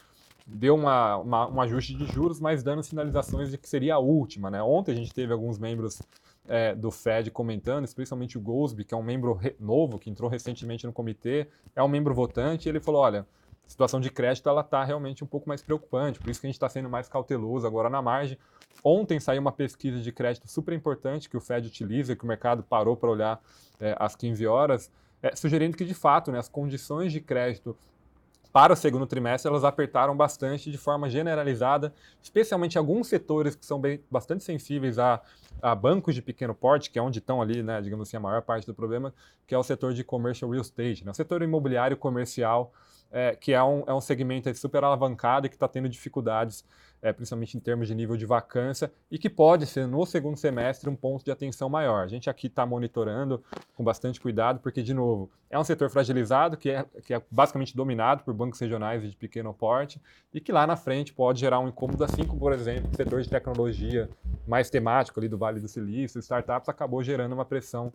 deu 0.51 0.75
uma, 0.75 1.17
uma, 1.17 1.49
um 1.49 1.61
ajuste 1.61 1.93
de 1.93 2.05
juros, 2.05 2.39
mas 2.39 2.63
dando 2.63 2.81
sinalizações 2.81 3.51
de 3.51 3.57
que 3.57 3.69
seria 3.69 3.95
a 3.95 3.99
última. 3.99 4.49
Né? 4.49 4.61
Ontem 4.61 4.91
a 4.91 4.95
gente 4.95 5.13
teve 5.13 5.31
alguns 5.31 5.59
membros 5.59 6.01
é, 6.47 6.73
do 6.73 6.89
Fed 6.89 7.29
comentando, 7.29 7.85
especialmente 7.85 8.37
o 8.37 8.41
Goldsby, 8.41 8.83
que 8.83 8.93
é 8.93 8.97
um 8.97 9.03
membro 9.03 9.39
novo, 9.59 9.99
que 9.99 10.09
entrou 10.09 10.29
recentemente 10.29 10.85
no 10.85 10.93
comitê, 10.93 11.47
é 11.75 11.83
um 11.83 11.87
membro 11.87 12.13
votante, 12.13 12.67
e 12.67 12.69
ele 12.69 12.79
falou, 12.79 13.01
olha, 13.01 13.27
a 13.65 13.69
situação 13.69 13.99
de 13.99 14.09
crédito 14.09 14.49
ela 14.49 14.61
está 14.61 14.83
realmente 14.83 15.23
um 15.23 15.27
pouco 15.27 15.47
mais 15.47 15.61
preocupante, 15.61 16.19
por 16.19 16.29
isso 16.29 16.41
que 16.41 16.47
a 16.47 16.49
gente 16.49 16.55
está 16.55 16.67
sendo 16.67 16.89
mais 16.89 17.07
cauteloso 17.07 17.67
agora 17.67 17.87
na 17.89 18.01
margem. 18.01 18.37
Ontem 18.83 19.19
saiu 19.19 19.41
uma 19.41 19.51
pesquisa 19.51 19.99
de 19.99 20.11
crédito 20.11 20.47
super 20.47 20.73
importante 20.73 21.29
que 21.29 21.37
o 21.37 21.41
Fed 21.41 21.67
utiliza, 21.67 22.15
que 22.15 22.23
o 22.23 22.27
mercado 22.27 22.63
parou 22.63 22.97
para 22.97 23.09
olhar 23.09 23.39
é, 23.79 23.95
às 23.99 24.15
15 24.15 24.47
horas, 24.47 24.91
é, 25.21 25.35
sugerindo 25.35 25.77
que, 25.77 25.85
de 25.85 25.93
fato, 25.93 26.31
né, 26.31 26.39
as 26.39 26.49
condições 26.49 27.11
de 27.11 27.21
crédito 27.21 27.77
para 28.51 28.73
o 28.73 28.75
segundo 28.75 29.05
trimestre 29.05 29.49
elas 29.49 29.63
apertaram 29.63 30.15
bastante 30.15 30.71
de 30.71 30.77
forma 30.77 31.09
generalizada, 31.09 31.93
especialmente 32.21 32.77
alguns 32.77 33.07
setores 33.07 33.55
que 33.55 33.65
são 33.65 33.79
bem, 33.79 34.03
bastante 34.09 34.43
sensíveis 34.43 34.97
a, 34.97 35.21
a, 35.61 35.75
bancos 35.75 36.15
de 36.15 36.21
pequeno 36.21 36.55
porte, 36.55 36.89
que 36.89 36.97
é 36.97 37.01
onde 37.01 37.19
estão 37.19 37.41
ali, 37.41 37.61
né, 37.61 37.79
digamos 37.81 38.07
assim, 38.07 38.17
a 38.17 38.19
maior 38.19 38.41
parte 38.41 38.65
do 38.65 38.73
problema, 38.73 39.13
que 39.45 39.53
é 39.53 39.57
o 39.57 39.63
setor 39.63 39.93
de 39.93 40.03
commercial 40.03 40.49
real 40.49 40.61
estate, 40.61 41.05
né, 41.05 41.11
o 41.11 41.15
setor 41.15 41.41
imobiliário 41.41 41.95
comercial, 41.95 42.73
é, 43.11 43.35
que 43.35 43.53
é 43.53 43.63
um, 43.63 43.83
é 43.87 43.93
um 43.93 44.01
segmento 44.01 44.53
super 44.55 44.83
alavancado 44.83 45.45
e 45.45 45.49
que 45.49 45.55
está 45.55 45.67
tendo 45.67 45.89
dificuldades, 45.89 46.63
é, 47.01 47.13
principalmente 47.13 47.55
em 47.57 47.59
termos 47.59 47.87
de 47.87 47.95
nível 47.95 48.17
de 48.17 48.25
vacância, 48.25 48.91
e 49.09 49.17
que 49.17 49.29
pode 49.29 49.65
ser 49.65 49.87
no 49.87 50.05
segundo 50.05 50.37
semestre 50.37 50.89
um 50.89 50.95
ponto 50.95 51.23
de 51.23 51.31
atenção 51.31 51.69
maior. 51.69 52.03
A 52.03 52.07
gente 52.07 52.29
aqui 52.29 52.47
está 52.47 52.65
monitorando 52.65 53.43
com 53.75 53.83
bastante 53.83 54.19
cuidado, 54.19 54.59
porque, 54.59 54.81
de 54.81 54.93
novo, 54.93 55.29
é 55.49 55.57
um 55.57 55.63
setor 55.63 55.89
fragilizado, 55.89 56.57
que 56.57 56.69
é, 56.69 56.85
que 57.03 57.13
é 57.13 57.21
basicamente 57.31 57.75
dominado 57.75 58.23
por 58.23 58.33
bancos 58.33 58.59
regionais 58.59 59.01
de 59.01 59.15
pequeno 59.15 59.53
porte, 59.53 60.01
e 60.33 60.39
que 60.39 60.51
lá 60.51 60.67
na 60.67 60.75
frente 60.75 61.13
pode 61.13 61.39
gerar 61.39 61.59
um 61.59 61.67
incômodo, 61.67 62.03
assim 62.03 62.23
como, 62.23 62.39
por 62.39 62.53
exemplo, 62.53 62.89
o 62.91 62.95
setor 62.95 63.21
de 63.21 63.29
tecnologia 63.29 64.09
mais 64.47 64.69
temático 64.69 65.19
ali 65.19 65.27
do 65.27 65.37
Vale 65.37 65.59
do 65.59 65.67
Silício, 65.67 66.19
startups, 66.19 66.69
acabou 66.69 67.01
gerando 67.01 67.33
uma 67.33 67.45
pressão 67.45 67.91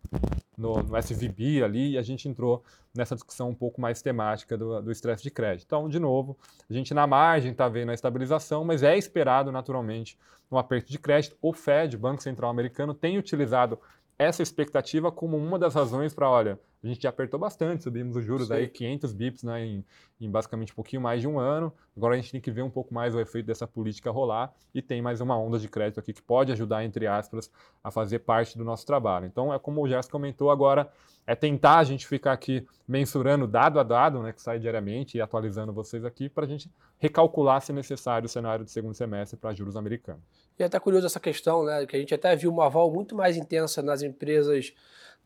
no, 0.57 0.81
no 0.83 0.97
SVB 0.97 1.63
ali, 1.63 1.91
e 1.91 1.97
a 1.97 2.01
gente 2.01 2.27
entrou 2.27 2.63
nessa 2.93 3.13
discussão 3.13 3.49
um 3.49 3.53
pouco 3.55 3.79
mais 3.79 4.01
temática 4.01 4.57
do 4.57 4.91
estresse 4.91 5.21
de 5.21 5.29
crédito. 5.29 5.65
Então, 5.65 5.89
de 5.89 5.99
novo, 5.99 6.37
a 6.69 6.73
gente 6.73 6.93
na 6.93 7.05
margem 7.05 7.51
está 7.51 7.67
vendo 7.67 7.91
a 7.91 7.93
estabilização, 7.93 8.63
mas 8.63 8.83
é 8.83 8.94
esperado 8.97 9.51
naturalmente 9.51 10.17
um 10.51 10.57
aperto 10.57 10.91
de 10.91 10.99
crédito. 10.99 11.37
O 11.41 11.53
Fed, 11.53 11.97
Banco 11.97 12.21
Central 12.21 12.49
Americano, 12.49 12.93
tem 12.93 13.17
utilizado 13.17 13.79
essa 14.17 14.41
expectativa 14.41 15.11
como 15.11 15.37
uma 15.37 15.59
das 15.59 15.75
razões 15.75 16.13
para, 16.13 16.29
olha, 16.29 16.59
a 16.85 16.93
gente 16.93 17.01
já 17.01 17.09
apertou 17.09 17.39
bastante, 17.39 17.83
subimos 17.83 18.15
os 18.15 18.23
juros 18.23 18.47
Sim. 18.47 18.53
aí 18.53 18.67
500 18.67 19.13
bips 19.13 19.43
né, 19.43 19.65
em, 19.65 19.85
em, 20.21 20.29
basicamente 20.29 20.71
um 20.71 20.75
pouquinho 20.75 21.01
mais 21.01 21.19
de 21.19 21.27
um 21.27 21.39
ano. 21.39 21.73
Agora 21.97 22.13
a 22.13 22.17
gente 22.17 22.31
tem 22.31 22.39
que 22.39 22.51
ver 22.51 22.61
um 22.61 22.69
pouco 22.69 22.93
mais 22.93 23.15
o 23.15 23.19
efeito 23.19 23.47
dessa 23.47 23.65
política 23.65 24.11
rolar 24.11 24.53
e 24.73 24.81
tem 24.81 25.01
mais 25.01 25.21
uma 25.21 25.37
onda 25.37 25.57
de 25.57 25.67
crédito 25.67 25.99
aqui 25.99 26.13
que 26.13 26.21
pode 26.21 26.51
ajudar, 26.51 26.83
entre 26.83 27.07
aspas, 27.07 27.49
a 27.83 27.89
fazer 27.89 28.19
parte 28.19 28.57
do 28.57 28.63
nosso 28.63 28.85
trabalho. 28.85 29.25
Então 29.25 29.53
é 29.53 29.57
como 29.57 29.81
o 29.81 29.87
Jéssica 29.87 30.11
comentou 30.11 30.51
agora, 30.51 30.89
é 31.25 31.33
tentar 31.33 31.79
a 31.79 31.83
gente 31.83 32.05
ficar 32.05 32.33
aqui 32.33 32.65
mensurando 32.87 33.47
dado 33.47 33.79
a 33.79 33.83
dado, 33.83 34.21
né, 34.21 34.31
que 34.31 34.41
sai 34.41 34.59
diariamente 34.59 35.17
e 35.17 35.21
atualizando 35.21 35.73
vocês 35.73 36.05
aqui 36.05 36.29
para 36.29 36.45
a 36.45 36.47
gente 36.47 36.69
recalcular 36.99 37.61
se 37.61 37.73
necessário 37.73 38.27
o 38.27 38.29
cenário 38.29 38.63
do 38.63 38.69
segundo 38.69 38.93
semestre 38.93 39.37
para 39.37 39.53
juros 39.53 39.75
americanos. 39.75 40.21
E 40.57 40.63
é 40.63 40.67
até 40.67 40.79
curioso 40.79 41.07
essa 41.07 41.19
questão, 41.19 41.65
né, 41.65 41.85
que 41.85 41.95
a 41.95 41.99
gente 41.99 42.13
até 42.13 42.35
viu 42.35 42.51
uma 42.51 42.67
aval 42.67 42.91
muito 42.91 43.15
mais 43.15 43.35
intensa 43.35 43.81
nas 43.81 44.01
empresas 44.01 44.73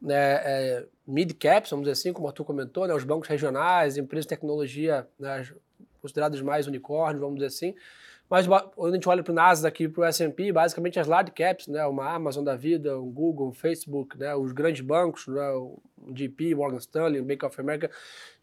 né, 0.01 0.15
é, 0.15 0.85
mid-caps, 1.05 1.69
vamos 1.71 1.83
dizer 1.85 1.93
assim, 1.93 2.13
como 2.13 2.25
o 2.25 2.29
Arthur 2.29 2.45
comentou, 2.45 2.87
né, 2.87 2.93
os 2.93 3.03
bancos 3.03 3.27
regionais, 3.27 3.97
empresas 3.97 4.25
de 4.25 4.29
tecnologia 4.29 5.07
né, 5.19 5.45
consideradas 6.01 6.41
mais 6.41 6.67
unicórnios, 6.67 7.21
vamos 7.21 7.35
dizer 7.35 7.47
assim. 7.47 7.75
Mas 8.29 8.45
quando 8.75 8.93
a 8.93 8.95
gente 8.95 9.09
olha 9.09 9.23
para 9.23 9.31
o 9.31 9.35
Nasdaq 9.35 9.83
e 9.83 9.89
para 9.89 10.01
o 10.01 10.03
S&P, 10.05 10.51
basicamente 10.51 10.99
as 10.99 11.07
large 11.07 11.31
caps, 11.31 11.67
né, 11.67 11.83
uma 11.87 12.13
Amazon 12.13 12.43
da 12.43 12.55
vida, 12.55 12.95
o 12.95 13.05
Google, 13.05 13.47
o 13.47 13.51
Facebook, 13.51 14.19
né, 14.19 14.35
os 14.35 14.51
grandes 14.51 14.81
bancos, 14.81 15.25
né, 15.27 15.49
o 15.49 15.79
GP, 16.13 16.53
Morgan 16.53 16.77
Stanley, 16.77 17.19
o 17.19 17.25
Bank 17.25 17.43
of 17.43 17.59
America, 17.59 17.89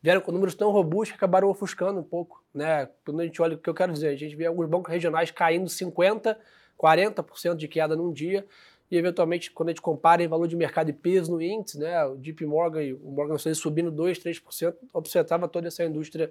vieram 0.03 0.21
com 0.21 0.33
números 0.33 0.57
tão 0.57 0.73
robustos 0.73 1.11
que 1.11 1.17
acabaram 1.17 1.49
ofuscando 1.49 2.01
um 2.01 2.03
pouco. 2.03 2.43
Né? 2.53 2.89
Quando 3.05 3.21
a 3.21 3.25
gente 3.25 3.41
olha 3.41 3.55
o 3.55 3.59
que 3.59 3.71
eu 3.71 3.75
quero 3.75 3.93
dizer, 3.93 4.09
a 4.09 4.17
gente 4.17 4.35
vê 4.35 4.47
alguns 4.47 4.67
bancos 4.69 4.91
regionais 4.91 5.31
caindo 5.31 5.67
50%, 5.67 6.37
40% 6.77 7.55
de 7.55 7.69
queda 7.69 7.95
num 7.95 8.13
dia, 8.13 8.45
e 8.91 8.97
eventualmente 8.97 9.51
quando 9.51 9.71
a 9.71 9.73
gente 9.73 9.83
compara 9.83 10.23
em 10.23 10.29
valor 10.29 10.47
de 10.47 10.57
mercado 10.57 10.91
e 10.91 10.93
peso 10.93 11.33
no 11.33 11.43
índice, 11.43 11.79
né, 11.79 12.05
o 12.05 12.17
JP 12.17 12.47
Morgan 12.47 12.83
e 12.83 12.93
o 12.93 13.11
Morgan 13.11 13.37
Stanley 13.37 13.57
subindo 13.57 13.91
2, 13.91 14.19
3%, 14.19 14.75
observava 14.93 15.49
toda 15.49 15.69
essa 15.69 15.85
indústria 15.85 16.31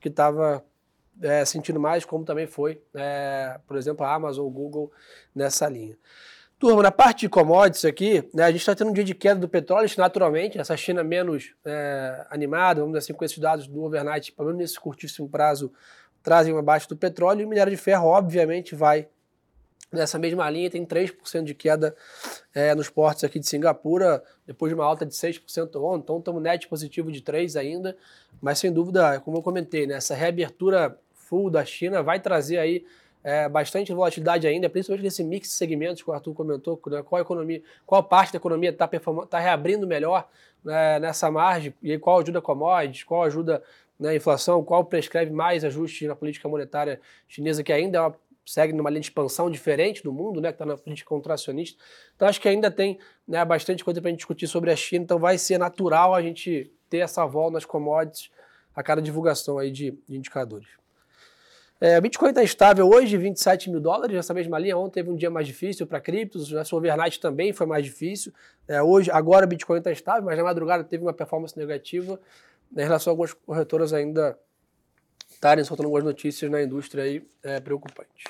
que 0.00 0.08
estava 0.08 0.64
é, 1.22 1.44
sentindo 1.44 1.80
mais, 1.80 2.04
como 2.04 2.24
também 2.24 2.46
foi, 2.46 2.80
é, 2.94 3.58
por 3.66 3.76
exemplo, 3.76 4.04
a 4.04 4.14
Amazon, 4.14 4.46
o 4.46 4.50
Google 4.50 4.92
nessa 5.34 5.68
linha. 5.68 5.96
Turma, 6.58 6.82
na 6.82 6.92
parte 6.92 7.20
de 7.20 7.28
commodities 7.28 7.84
aqui, 7.84 8.28
né, 8.32 8.44
a 8.44 8.50
gente 8.50 8.60
está 8.60 8.74
tendo 8.74 8.90
um 8.90 8.92
dia 8.92 9.04
de 9.04 9.14
queda 9.14 9.40
do 9.40 9.48
petróleo, 9.48 9.88
naturalmente, 9.98 10.58
essa 10.58 10.76
China 10.76 11.02
menos 11.02 11.54
é, 11.64 12.26
animada, 12.30 12.80
vamos 12.80 12.92
dizer 12.92 13.04
assim, 13.04 13.12
com 13.12 13.24
esses 13.24 13.38
dados 13.38 13.66
do 13.66 13.82
overnight, 13.82 14.32
pelo 14.32 14.48
menos 14.48 14.60
nesse 14.60 14.80
curtíssimo 14.80 15.28
prazo, 15.28 15.72
trazem 16.22 16.52
uma 16.52 16.62
baixa 16.62 16.88
do 16.88 16.96
petróleo, 16.96 17.42
e 17.42 17.44
o 17.44 17.48
minério 17.48 17.70
de 17.70 17.76
ferro, 17.76 18.06
obviamente, 18.06 18.74
vai 18.74 19.08
Nessa 19.98 20.18
mesma 20.18 20.48
linha, 20.50 20.70
tem 20.70 20.84
3% 20.84 21.44
de 21.44 21.54
queda 21.54 21.94
é, 22.54 22.74
nos 22.74 22.88
portos 22.88 23.24
aqui 23.24 23.38
de 23.38 23.46
Singapura, 23.46 24.22
depois 24.46 24.70
de 24.70 24.74
uma 24.74 24.84
alta 24.84 25.06
de 25.06 25.14
6% 25.14 25.76
ontem. 25.76 26.02
Então, 26.02 26.18
estamos 26.18 26.42
net 26.42 26.68
positivo 26.68 27.10
de 27.10 27.22
3% 27.22 27.56
ainda. 27.56 27.96
Mas, 28.40 28.58
sem 28.58 28.72
dúvida, 28.72 29.20
como 29.20 29.38
eu 29.38 29.42
comentei, 29.42 29.86
né, 29.86 29.94
essa 29.94 30.14
reabertura 30.14 30.98
full 31.12 31.50
da 31.50 31.64
China 31.64 32.02
vai 32.02 32.20
trazer 32.20 32.58
aí 32.58 32.84
é, 33.24 33.48
bastante 33.48 33.92
volatilidade 33.92 34.46
ainda, 34.46 34.68
principalmente 34.68 35.04
nesse 35.04 35.24
mix 35.24 35.48
de 35.48 35.54
segmentos 35.54 36.02
que 36.02 36.10
o 36.10 36.12
Arthur 36.12 36.34
comentou, 36.34 36.80
né, 36.88 37.02
qual 37.02 37.22
economia, 37.22 37.62
qual 37.86 38.04
parte 38.04 38.34
da 38.34 38.36
economia 38.36 38.68
está 38.68 38.86
tá 39.26 39.38
reabrindo 39.38 39.86
melhor 39.86 40.28
né, 40.62 40.98
nessa 40.98 41.30
margem, 41.30 41.74
e 41.82 41.98
qual 41.98 42.20
ajuda 42.20 42.38
a 42.38 42.42
commodities, 42.42 43.02
qual 43.02 43.22
ajuda 43.22 43.62
né, 43.98 44.14
inflação, 44.14 44.62
qual 44.62 44.84
prescreve 44.84 45.30
mais 45.30 45.64
ajustes 45.64 46.06
na 46.06 46.14
política 46.14 46.48
monetária 46.48 47.00
chinesa, 47.26 47.62
que 47.62 47.72
ainda 47.72 47.98
é 47.98 48.00
uma 48.02 48.14
segue 48.44 48.72
numa 48.72 48.90
linha 48.90 49.00
de 49.00 49.06
expansão 49.06 49.50
diferente 49.50 50.02
do 50.02 50.12
mundo, 50.12 50.40
né, 50.40 50.48
que 50.48 50.54
está 50.54 50.66
na 50.66 50.76
frente 50.76 51.04
contracionista. 51.04 51.82
Então 52.14 52.28
acho 52.28 52.40
que 52.40 52.48
ainda 52.48 52.70
tem 52.70 52.98
né, 53.26 53.44
bastante 53.44 53.84
coisa 53.84 54.00
para 54.00 54.08
a 54.08 54.10
gente 54.10 54.18
discutir 54.18 54.46
sobre 54.46 54.70
a 54.70 54.76
China, 54.76 55.04
então 55.04 55.18
vai 55.18 55.38
ser 55.38 55.58
natural 55.58 56.14
a 56.14 56.22
gente 56.22 56.72
ter 56.88 56.98
essa 56.98 57.24
volta 57.26 57.54
nas 57.54 57.64
commodities 57.64 58.30
a 58.74 58.82
cada 58.82 59.00
divulgação 59.00 59.58
aí 59.58 59.70
de, 59.70 59.92
de 60.08 60.16
indicadores. 60.16 60.68
É, 61.80 62.00
Bitcoin 62.00 62.30
está 62.30 62.42
estável 62.42 62.88
hoje, 62.88 63.16
27 63.16 63.68
mil 63.70 63.80
dólares, 63.80 64.16
nessa 64.16 64.32
mesma 64.32 64.58
linha. 64.58 64.76
Ontem 64.76 64.94
teve 64.94 65.10
um 65.10 65.16
dia 65.16 65.30
mais 65.30 65.46
difícil 65.46 65.86
para 65.86 66.00
criptos, 66.00 66.50
o 66.52 66.76
overnight 66.76 67.20
também 67.20 67.52
foi 67.52 67.66
mais 67.66 67.84
difícil. 67.84 68.32
É, 68.66 68.82
hoje, 68.82 69.10
agora 69.10 69.44
o 69.44 69.48
Bitcoin 69.48 69.78
está 69.78 69.90
estável, 69.90 70.24
mas 70.24 70.38
na 70.38 70.44
madrugada 70.44 70.84
teve 70.84 71.02
uma 71.02 71.12
performance 71.12 71.58
negativa 71.58 72.18
né, 72.70 72.84
em 72.84 72.86
relação 72.86 73.10
a 73.10 73.12
algumas 73.12 73.32
corretoras 73.32 73.92
ainda 73.92 74.38
estarem 75.34 75.64
soltando 75.64 75.86
algumas 75.86 76.04
notícias 76.04 76.50
na 76.50 76.62
indústria 76.62 77.04
aí 77.04 77.26
é, 77.42 77.60
preocupantes. 77.60 78.24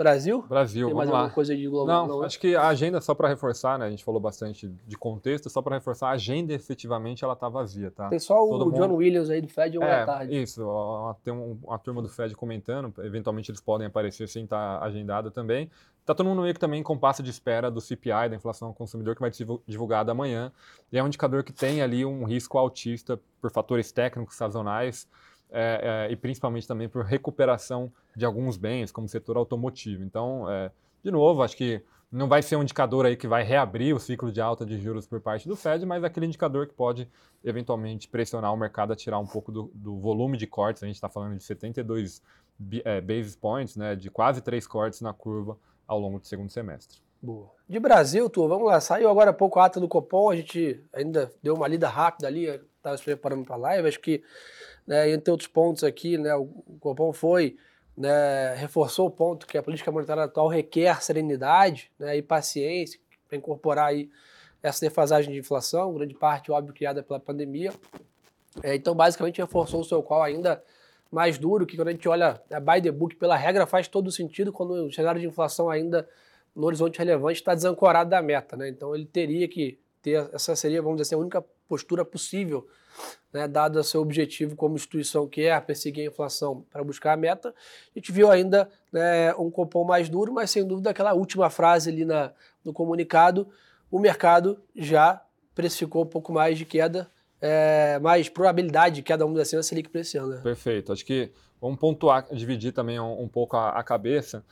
Brasil? 0.00 0.42
Brasil, 0.48 0.86
Tem 0.86 0.96
mais 0.96 1.10
vamos 1.10 1.20
alguma 1.20 1.34
coisa 1.34 1.54
de 1.54 1.68
global? 1.68 2.08
Não, 2.08 2.16
não 2.16 2.22
acho 2.22 2.40
que 2.40 2.56
a 2.56 2.68
agenda, 2.68 3.02
só 3.02 3.14
para 3.14 3.28
reforçar, 3.28 3.78
né? 3.78 3.84
A 3.84 3.90
gente 3.90 4.02
falou 4.02 4.18
bastante 4.18 4.66
de 4.86 4.96
contexto, 4.96 5.50
só 5.50 5.60
para 5.60 5.76
reforçar, 5.76 6.08
a 6.08 6.12
agenda 6.12 6.54
efetivamente 6.54 7.22
ela 7.22 7.36
tá 7.36 7.50
vazia, 7.50 7.90
tá? 7.90 8.08
Tem 8.08 8.18
só 8.18 8.34
Todo 8.36 8.62
o 8.62 8.64
mundo... 8.66 8.76
John 8.76 8.94
Williams 8.94 9.28
aí 9.28 9.42
do 9.42 9.48
Fed 9.48 9.76
uma 9.76 9.86
é, 9.86 10.06
tarde. 10.06 10.40
Isso, 10.40 10.62
tem 11.22 11.34
uma 11.34 11.78
turma 11.78 12.00
do 12.00 12.08
Fed 12.08 12.34
comentando, 12.34 12.94
eventualmente 13.04 13.50
eles 13.50 13.60
podem 13.60 13.88
aparecer 13.88 14.26
sem 14.26 14.44
estar 14.44 14.78
tá 14.78 14.86
agendado 14.86 15.30
também. 15.30 15.70
Tá 16.06 16.14
todo 16.14 16.26
mundo 16.26 16.40
meio 16.40 16.54
que 16.54 16.60
também 16.60 16.82
com 16.82 16.96
passo 16.96 17.22
de 17.22 17.28
espera 17.28 17.70
do 17.70 17.78
CPI, 17.78 18.30
da 18.30 18.36
inflação 18.36 18.68
ao 18.68 18.74
consumidor, 18.74 19.14
que 19.14 19.20
vai 19.20 19.30
ser 19.30 19.46
divulgado 19.66 20.10
amanhã. 20.10 20.50
E 20.90 20.96
é 20.96 21.02
um 21.02 21.08
indicador 21.08 21.44
que 21.44 21.52
tem 21.52 21.82
ali 21.82 22.06
um 22.06 22.24
risco 22.24 22.56
altista 22.56 23.20
por 23.38 23.50
fatores 23.50 23.92
técnicos 23.92 24.34
sazonais 24.34 25.06
é, 25.52 26.06
é, 26.08 26.12
e 26.12 26.16
principalmente 26.16 26.66
também 26.66 26.88
por 26.88 27.04
recuperação 27.04 27.92
de 28.16 28.24
alguns 28.24 28.56
bens, 28.56 28.92
como 28.92 29.06
o 29.06 29.08
setor 29.08 29.36
automotivo. 29.36 30.02
Então, 30.04 30.50
é, 30.50 30.70
de 31.02 31.10
novo, 31.10 31.42
acho 31.42 31.56
que 31.56 31.82
não 32.10 32.28
vai 32.28 32.42
ser 32.42 32.56
um 32.56 32.62
indicador 32.62 33.06
aí 33.06 33.16
que 33.16 33.28
vai 33.28 33.42
reabrir 33.42 33.94
o 33.94 34.00
ciclo 34.00 34.32
de 34.32 34.40
alta 34.40 34.66
de 34.66 34.78
juros 34.78 35.06
por 35.06 35.20
parte 35.20 35.46
do 35.46 35.54
Fed, 35.54 35.86
mas 35.86 36.02
aquele 36.02 36.26
indicador 36.26 36.66
que 36.66 36.74
pode 36.74 37.08
eventualmente 37.44 38.08
pressionar 38.08 38.52
o 38.52 38.56
mercado 38.56 38.92
a 38.92 38.96
tirar 38.96 39.18
um 39.18 39.26
pouco 39.26 39.52
do, 39.52 39.70
do 39.74 39.96
volume 39.98 40.36
de 40.36 40.46
cortes. 40.46 40.82
A 40.82 40.86
gente 40.86 40.96
está 40.96 41.08
falando 41.08 41.36
de 41.36 41.44
72 41.44 42.20
é, 42.84 43.00
basis 43.00 43.36
points, 43.36 43.76
né, 43.76 43.94
de 43.94 44.10
quase 44.10 44.40
três 44.40 44.66
cortes 44.66 45.00
na 45.00 45.12
curva 45.12 45.56
ao 45.86 45.98
longo 45.98 46.18
do 46.18 46.26
segundo 46.26 46.50
semestre. 46.50 46.98
Boa. 47.22 47.50
De 47.68 47.78
Brasil, 47.78 48.28
tu, 48.28 48.48
vamos 48.48 48.66
lá. 48.66 48.80
Saiu 48.80 49.08
agora 49.08 49.30
há 49.30 49.34
pouco 49.34 49.60
a 49.60 49.66
ata 49.66 49.78
do 49.78 49.86
Copom, 49.86 50.30
a 50.30 50.36
gente 50.36 50.82
ainda 50.92 51.30
deu 51.42 51.54
uma 51.54 51.68
lida 51.68 51.88
rápida 51.88 52.26
ali, 52.26 52.46
estava 52.46 52.96
se 52.96 53.04
preparando 53.04 53.44
para 53.44 53.54
a 53.54 53.58
live. 53.58 53.88
Acho 53.88 54.00
que 54.00 54.22
né, 54.86 55.10
entre 55.10 55.30
outros 55.30 55.48
pontos 55.48 55.84
aqui, 55.84 56.18
né, 56.18 56.34
o 56.34 56.46
Copom 56.80 57.12
foi, 57.12 57.56
né, 57.96 58.54
reforçou 58.54 59.06
o 59.06 59.10
ponto 59.10 59.46
que 59.46 59.58
a 59.58 59.62
política 59.62 59.90
monetária 59.90 60.24
atual 60.24 60.48
requer 60.48 61.02
serenidade 61.02 61.90
né, 61.98 62.16
e 62.16 62.22
paciência 62.22 62.98
para 63.28 63.38
incorporar 63.38 63.88
aí 63.88 64.10
essa 64.62 64.80
defasagem 64.80 65.32
de 65.32 65.38
inflação, 65.38 65.94
grande 65.94 66.14
parte, 66.14 66.50
óbvio, 66.50 66.74
criada 66.74 67.02
pela 67.02 67.18
pandemia. 67.18 67.72
É, 68.62 68.74
então, 68.74 68.94
basicamente, 68.94 69.40
reforçou 69.40 69.80
o 69.80 69.84
seu 69.84 70.02
qual 70.02 70.22
ainda 70.22 70.62
mais 71.10 71.38
duro, 71.38 71.66
que 71.66 71.76
quando 71.76 71.88
a 71.88 71.92
gente 71.92 72.08
olha 72.08 72.40
né, 72.48 72.60
by 72.60 72.80
the 72.82 72.90
book, 72.90 73.16
pela 73.16 73.36
regra, 73.36 73.66
faz 73.66 73.88
todo 73.88 74.10
sentido 74.10 74.52
quando 74.52 74.86
o 74.86 74.92
cenário 74.92 75.20
de 75.20 75.26
inflação 75.26 75.70
ainda 75.70 76.08
no 76.54 76.66
horizonte 76.66 76.98
relevante 76.98 77.40
está 77.40 77.54
desancorado 77.54 78.10
da 78.10 78.20
meta. 78.20 78.56
Né? 78.56 78.68
Então, 78.68 78.94
ele 78.94 79.06
teria 79.06 79.48
que 79.48 79.78
ter, 80.02 80.28
essa 80.32 80.54
seria, 80.54 80.82
vamos 80.82 80.96
dizer 80.96 81.08
assim, 81.08 81.14
a 81.14 81.18
única 81.18 81.44
postura 81.68 82.04
possível 82.04 82.66
né, 83.32 83.46
dado 83.46 83.82
seu 83.82 84.00
objetivo 84.00 84.56
como 84.56 84.74
instituição 84.74 85.26
que 85.26 85.42
é 85.42 85.60
perseguir 85.60 86.04
a 86.04 86.06
inflação 86.08 86.64
para 86.70 86.82
buscar 86.82 87.12
a 87.12 87.16
meta. 87.16 87.54
A 87.94 87.98
gente 87.98 88.12
viu 88.12 88.30
ainda 88.30 88.68
né, 88.92 89.34
um 89.34 89.50
cupom 89.50 89.84
mais 89.84 90.08
duro, 90.08 90.32
mas 90.32 90.50
sem 90.50 90.66
dúvida 90.66 90.90
aquela 90.90 91.14
última 91.14 91.48
frase 91.50 91.90
ali 91.90 92.04
na, 92.04 92.32
no 92.64 92.72
comunicado, 92.72 93.48
o 93.90 93.98
mercado 93.98 94.60
já 94.74 95.22
precificou 95.54 96.02
um 96.02 96.06
pouco 96.06 96.32
mais 96.32 96.58
de 96.58 96.64
queda, 96.64 97.10
é, 97.40 97.98
mais 98.00 98.28
probabilidade 98.28 98.96
de 98.96 99.02
queda, 99.02 99.24
vamos 99.24 99.34
dizer 99.34 99.42
assim, 99.42 99.56
na 99.56 99.62
Selic 99.62 99.88
para 99.88 100.00
esse 100.00 100.18
ano. 100.18 100.34
Né? 100.34 100.40
Perfeito. 100.42 100.92
Acho 100.92 101.04
que 101.04 101.30
vamos 101.60 101.78
pontuar, 101.78 102.26
dividir 102.32 102.72
também 102.72 102.98
um, 102.98 103.22
um 103.22 103.28
pouco 103.28 103.56
a, 103.56 103.70
a 103.70 103.82
cabeça. 103.82 104.44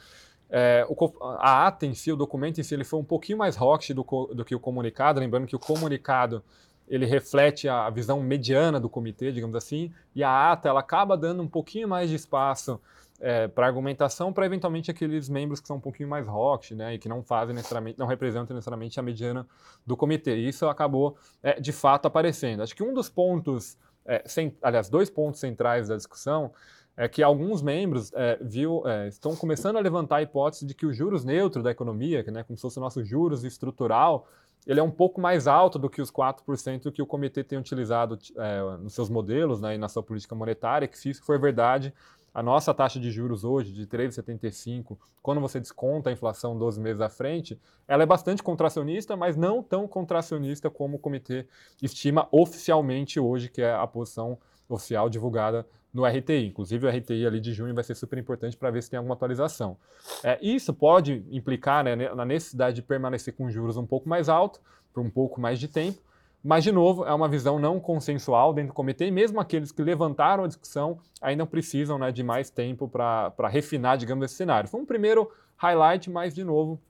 É, 0.50 0.86
o, 0.88 1.12
a 1.20 1.66
ata 1.66 1.84
em 1.84 1.94
si, 1.94 2.10
o 2.10 2.16
documento 2.16 2.58
em 2.58 2.64
si, 2.64 2.74
ele 2.74 2.84
foi 2.84 2.98
um 2.98 3.04
pouquinho 3.04 3.38
mais 3.38 3.54
rock 3.54 3.92
do, 3.92 4.02
do 4.02 4.44
que 4.44 4.54
o 4.54 4.60
comunicado, 4.60 5.20
lembrando 5.20 5.46
que 5.46 5.56
o 5.56 5.58
comunicado 5.58 6.42
ele 6.88 7.06
reflete 7.06 7.68
a 7.68 7.88
visão 7.90 8.20
mediana 8.22 8.80
do 8.80 8.88
comitê, 8.88 9.30
digamos 9.32 9.54
assim, 9.54 9.92
e 10.14 10.22
a 10.22 10.52
ata 10.52 10.68
ela 10.68 10.80
acaba 10.80 11.16
dando 11.16 11.42
um 11.42 11.48
pouquinho 11.48 11.88
mais 11.88 12.08
de 12.08 12.16
espaço 12.16 12.80
é, 13.20 13.48
para 13.48 13.66
argumentação 13.66 14.32
para 14.32 14.46
eventualmente 14.46 14.90
aqueles 14.90 15.28
membros 15.28 15.60
que 15.60 15.66
são 15.66 15.76
um 15.76 15.80
pouquinho 15.80 16.08
mais 16.08 16.26
rock, 16.26 16.74
né, 16.74 16.94
e 16.94 16.98
que 16.98 17.08
não 17.08 17.22
fazem 17.22 17.54
necessariamente, 17.54 17.98
não 17.98 18.06
representam 18.06 18.54
necessariamente 18.54 18.98
a 18.98 19.02
mediana 19.02 19.46
do 19.86 19.96
comitê. 19.96 20.36
E 20.36 20.48
isso 20.48 20.66
acabou 20.68 21.16
é, 21.42 21.60
de 21.60 21.72
fato 21.72 22.06
aparecendo. 22.06 22.62
Acho 22.62 22.74
que 22.74 22.82
um 22.82 22.94
dos 22.94 23.08
pontos, 23.08 23.76
é, 24.06 24.22
aliás, 24.62 24.88
dois 24.88 25.10
pontos 25.10 25.40
centrais 25.40 25.88
da 25.88 25.96
discussão 25.96 26.52
é 26.96 27.08
que 27.08 27.22
alguns 27.22 27.62
membros 27.62 28.12
é, 28.14 28.38
viu, 28.40 28.82
é, 28.86 29.06
estão 29.06 29.36
começando 29.36 29.76
a 29.76 29.80
levantar 29.80 30.16
a 30.16 30.22
hipótese 30.22 30.66
de 30.66 30.74
que 30.74 30.84
o 30.84 30.92
juros 30.92 31.24
neutro 31.24 31.62
da 31.62 31.70
economia, 31.70 32.24
que, 32.24 32.30
né, 32.30 32.42
como 32.42 32.56
se 32.56 32.62
fosse 32.62 32.78
o 32.78 32.80
nosso 32.80 33.04
juros 33.04 33.44
estrutural, 33.44 34.26
ele 34.68 34.78
é 34.78 34.82
um 34.82 34.90
pouco 34.90 35.18
mais 35.18 35.46
alto 35.46 35.78
do 35.78 35.88
que 35.88 36.02
os 36.02 36.12
4% 36.12 36.92
que 36.92 37.00
o 37.00 37.06
comitê 37.06 37.42
tem 37.42 37.58
utilizado 37.58 38.18
é, 38.36 38.60
nos 38.76 38.92
seus 38.92 39.08
modelos 39.08 39.62
né, 39.62 39.74
e 39.74 39.78
na 39.78 39.88
sua 39.88 40.02
política 40.02 40.34
monetária, 40.34 40.86
que 40.86 40.98
se 40.98 41.08
isso 41.08 41.24
for 41.24 41.40
verdade, 41.40 41.94
a 42.34 42.42
nossa 42.42 42.74
taxa 42.74 43.00
de 43.00 43.10
juros 43.10 43.44
hoje, 43.44 43.72
de 43.72 43.86
3,75, 43.86 44.98
quando 45.22 45.40
você 45.40 45.58
desconta 45.58 46.10
a 46.10 46.12
inflação 46.12 46.56
12 46.56 46.78
meses 46.80 47.00
à 47.00 47.08
frente, 47.08 47.58
ela 47.88 48.02
é 48.02 48.06
bastante 48.06 48.42
contracionista, 48.42 49.16
mas 49.16 49.36
não 49.38 49.62
tão 49.62 49.88
contracionista 49.88 50.68
como 50.68 50.98
o 50.98 51.00
comitê 51.00 51.46
estima 51.82 52.28
oficialmente 52.30 53.18
hoje, 53.18 53.48
que 53.48 53.62
é 53.62 53.72
a 53.72 53.86
posição 53.86 54.38
oficial 54.68 55.08
divulgada 55.08 55.66
no 55.92 56.04
RTI. 56.04 56.46
Inclusive, 56.46 56.86
o 56.86 56.90
RTI 56.90 57.26
ali 57.26 57.40
de 57.40 57.52
junho 57.52 57.74
vai 57.74 57.84
ser 57.84 57.94
super 57.94 58.18
importante 58.18 58.56
para 58.56 58.70
ver 58.70 58.82
se 58.82 58.90
tem 58.90 58.98
alguma 58.98 59.14
atualização. 59.14 59.76
É, 60.22 60.38
isso 60.42 60.72
pode 60.72 61.24
implicar 61.30 61.84
né, 61.84 61.96
na 62.14 62.24
necessidade 62.24 62.76
de 62.76 62.82
permanecer 62.82 63.34
com 63.34 63.50
juros 63.50 63.76
um 63.76 63.86
pouco 63.86 64.08
mais 64.08 64.28
alto, 64.28 64.60
por 64.92 65.02
um 65.02 65.10
pouco 65.10 65.40
mais 65.40 65.58
de 65.58 65.68
tempo, 65.68 66.00
mas, 66.42 66.62
de 66.62 66.70
novo, 66.70 67.04
é 67.04 67.12
uma 67.12 67.28
visão 67.28 67.58
não 67.58 67.80
consensual 67.80 68.54
dentro 68.54 68.68
do 68.68 68.74
comitê, 68.74 69.06
e 69.06 69.10
mesmo 69.10 69.40
aqueles 69.40 69.72
que 69.72 69.82
levantaram 69.82 70.44
a 70.44 70.46
discussão 70.46 70.98
ainda 71.20 71.44
precisam 71.44 71.98
né, 71.98 72.12
de 72.12 72.22
mais 72.22 72.48
tempo 72.48 72.88
para 72.88 73.48
refinar, 73.48 73.98
digamos, 73.98 74.24
esse 74.24 74.34
cenário. 74.34 74.68
Foi 74.68 74.80
um 74.80 74.86
primeiro 74.86 75.30
highlight, 75.56 76.08
mas, 76.08 76.32
de 76.34 76.44
novo, 76.44 76.80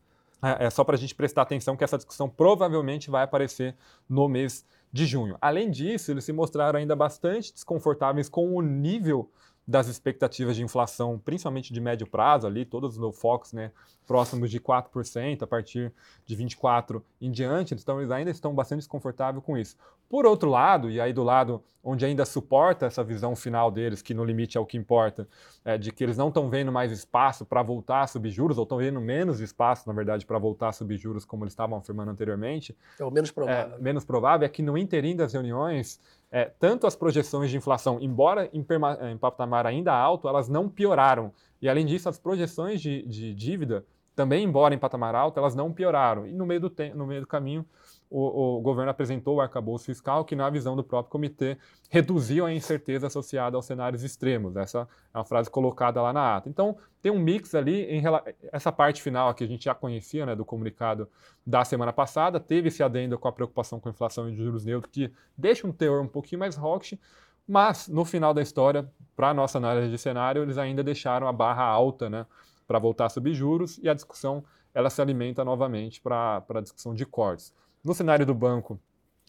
é, 0.43 0.67
é 0.67 0.71
só 0.71 0.85
para 0.85 0.97
a 0.97 0.99
gente 0.99 1.15
prestar 1.15 1.43
atenção 1.43 1.77
que 1.77 1.83
essa 1.83 1.97
discussão 1.97 2.29
provavelmente 2.29 3.11
vai 3.11 3.25
aparecer 3.25 3.75
no 4.09 4.29
mês 4.29 4.67
de 4.93 5.07
junho. 5.07 5.37
Além 5.41 5.71
disso, 5.71 6.11
eles 6.11 6.25
se 6.25 6.33
mostraram 6.33 6.79
ainda 6.79 6.97
bastante 6.97 7.53
desconfortáveis 7.53 8.29
com 8.29 8.55
o 8.55 8.63
nível 8.63 9.31
das 9.69 9.87
expectativas 9.87 10.57
de 10.57 10.63
inflação, 10.63 11.19
principalmente 11.23 11.75
de 11.75 11.81
médio 11.81 12.07
prazo, 12.07 12.47
ali, 12.47 12.65
todos 12.65 12.97
no 12.97 13.13
Fox, 13.13 13.53
né, 13.53 13.71
próximos 14.07 14.51
de 14.51 14.59
4%, 14.59 15.43
a 15.43 15.47
partir 15.47 15.93
de 16.25 16.35
24% 16.35 17.03
em 17.21 17.31
diante, 17.31 17.75
então 17.75 18.01
eles 18.01 18.11
ainda 18.11 18.31
estão 18.31 18.55
bastante 18.55 18.79
desconfortáveis 18.79 19.45
com 19.45 19.59
isso. 19.59 19.77
Por 20.09 20.25
outro 20.25 20.49
lado, 20.49 20.91
e 20.91 21.01
aí 21.01 21.13
do 21.13 21.23
lado 21.23 21.63
onde 21.83 22.05
ainda 22.05 22.25
suporta 22.25 22.87
essa 22.87 23.05
visão 23.05 23.37
final 23.37 23.71
deles, 23.71 24.03
que 24.03 24.13
no 24.13 24.25
limite 24.25 24.59
é 24.59 24.61
o 24.61 24.67
que 24.67 24.77
importa, 24.77 25.29
é 25.65 25.79
de 25.79 25.93
que 25.93 26.03
eles 26.03 26.17
não 26.17 26.29
estão 26.29 26.49
vendo 26.51 26.73
mais 26.73 26.91
espaço 26.91 27.47
para 27.47 27.63
voltar 27.63 28.03
a 28.03 28.07
subir 28.07 28.31
juros, 28.31 28.59
ou 28.59 28.65
estão 28.65 28.79
vendo 28.79 29.01
menos 29.01 29.41
espaço, 29.41 29.87
na 29.87 29.95
verdade, 29.95 30.27
para 30.27 30.39
voltar 30.39 30.69
a 30.69 30.73
subir 30.73 30.97
juros, 30.97 31.25
como 31.25 31.45
eles 31.45 31.53
estavam 31.53 31.79
afirmando 31.79 32.11
anteriormente. 32.11 32.77
É 32.99 33.05
o 33.05 33.11
menos 33.11 33.31
provável. 33.31 33.75
É, 33.75 33.81
menos 33.81 34.05
provável 34.05 34.47
é 34.47 34.49
que 34.49 34.63
no 34.63 34.77
interim 34.77 35.15
das 35.15 35.33
reuniões, 35.33 36.01
é, 36.31 36.51
tanto 36.59 36.87
as 36.87 36.97
projeções 36.97 37.51
de 37.51 37.57
inflação, 37.57 37.99
embora 38.01 38.51
em, 38.53 38.67
em 39.11 39.17
patamar 39.17 39.67
ainda 39.67 39.93
alto, 39.93 40.29
elas 40.29 40.49
não 40.49 40.69
pioraram. 40.69 41.33
E 41.61 41.69
além 41.69 41.87
disso, 41.87 42.09
as 42.09 42.19
projeções 42.19 42.81
de, 42.81 43.03
de 43.03 43.35
dívida, 43.35 43.85
também 44.19 44.43
embora 44.43 44.75
em 44.75 44.79
patamar 44.79 45.15
alto, 45.15 45.39
elas 45.39 45.55
não 45.55 45.73
pioraram. 45.73 46.27
E 46.27 46.33
no 46.33 46.45
meio 46.45 46.63
do, 46.63 46.73
no 46.93 47.07
meio 47.07 47.21
do 47.21 47.27
caminho, 47.27 47.65
o, 48.11 48.57
o, 48.57 48.61
governo 48.61 48.91
apresentou 48.91 49.37
o 49.37 49.41
arcabouço 49.41 49.85
fiscal, 49.85 50.25
que, 50.25 50.35
na 50.35 50.51
visão 50.51 50.75
do 50.75 50.83
próprio 50.83 51.13
comitê, 51.13 51.57
reduziu 51.89 52.45
a 52.45 52.53
incerteza 52.53 53.07
associada 53.07 53.57
aos 53.57 53.65
cenários 53.65 54.03
extremos. 54.03 54.57
Essa 54.57 54.89
é 55.15 55.19
uma 55.19 55.25
frase 55.25 55.49
colocada 55.49 56.03
lá 56.03 56.13
na 56.13 56.35
ata. 56.35 56.49
Então, 56.49 56.77
tem 57.01 57.13
um 57.13 57.19
mix 57.21 57.55
ali, 57.55 57.85
em 57.85 58.03
essa 58.51 58.73
parte 58.73 59.01
final 59.01 59.33
que 59.35 59.45
a 59.45 59.47
gente 59.47 59.67
já 59.67 59.75
conhecia 59.75 60.27
né, 60.27 60.35
do 60.35 60.45
comunicado 60.45 61.09
da 61.47 61.65
semana 61.65 61.93
passada, 61.93 62.41
teve 62.41 62.67
esse 62.69 62.83
adendo 62.83 63.17
com 63.21 63.29
a 63.29 63.33
preocupação 63.33 63.79
com 63.79 63.89
a 63.89 63.93
inflação 63.93 64.29
e 64.29 64.35
juros 64.35 64.65
neutros, 64.65 64.93
que 64.93 65.13
deixa 65.37 65.65
um 65.65 65.71
teor 65.71 66.03
um 66.03 66.09
pouquinho 66.09 66.41
mais 66.41 66.57
rock, 66.57 66.99
mas 67.47 67.87
no 67.87 68.05
final 68.05 68.35
da 68.35 68.43
história, 68.43 68.91
para 69.15 69.29
a 69.29 69.35
nossa 69.35 69.59
análise 69.59 69.89
de 69.89 69.97
cenário, 69.97 70.43
eles 70.43 70.59
ainda 70.59 70.83
deixaram 70.83 71.29
a 71.29 71.33
barra 71.33 71.63
alta 71.63 72.11
né, 72.11 72.27
para 72.69 72.79
voltar 72.79 73.07
a 73.07 73.09
subir 73.09 73.33
juros 73.33 73.81
e 73.83 73.89
a 73.89 73.95
discussão 73.95 74.45
ela 74.75 74.91
se 74.91 75.01
alimenta 75.01 75.43
novamente 75.43 76.01
para 76.01 76.45
a 76.49 76.61
discussão 76.61 76.95
de 76.95 77.07
cortes. 77.07 77.53
No 77.83 77.95
cenário 77.95 78.27
do 78.27 78.35
banco, 78.35 78.79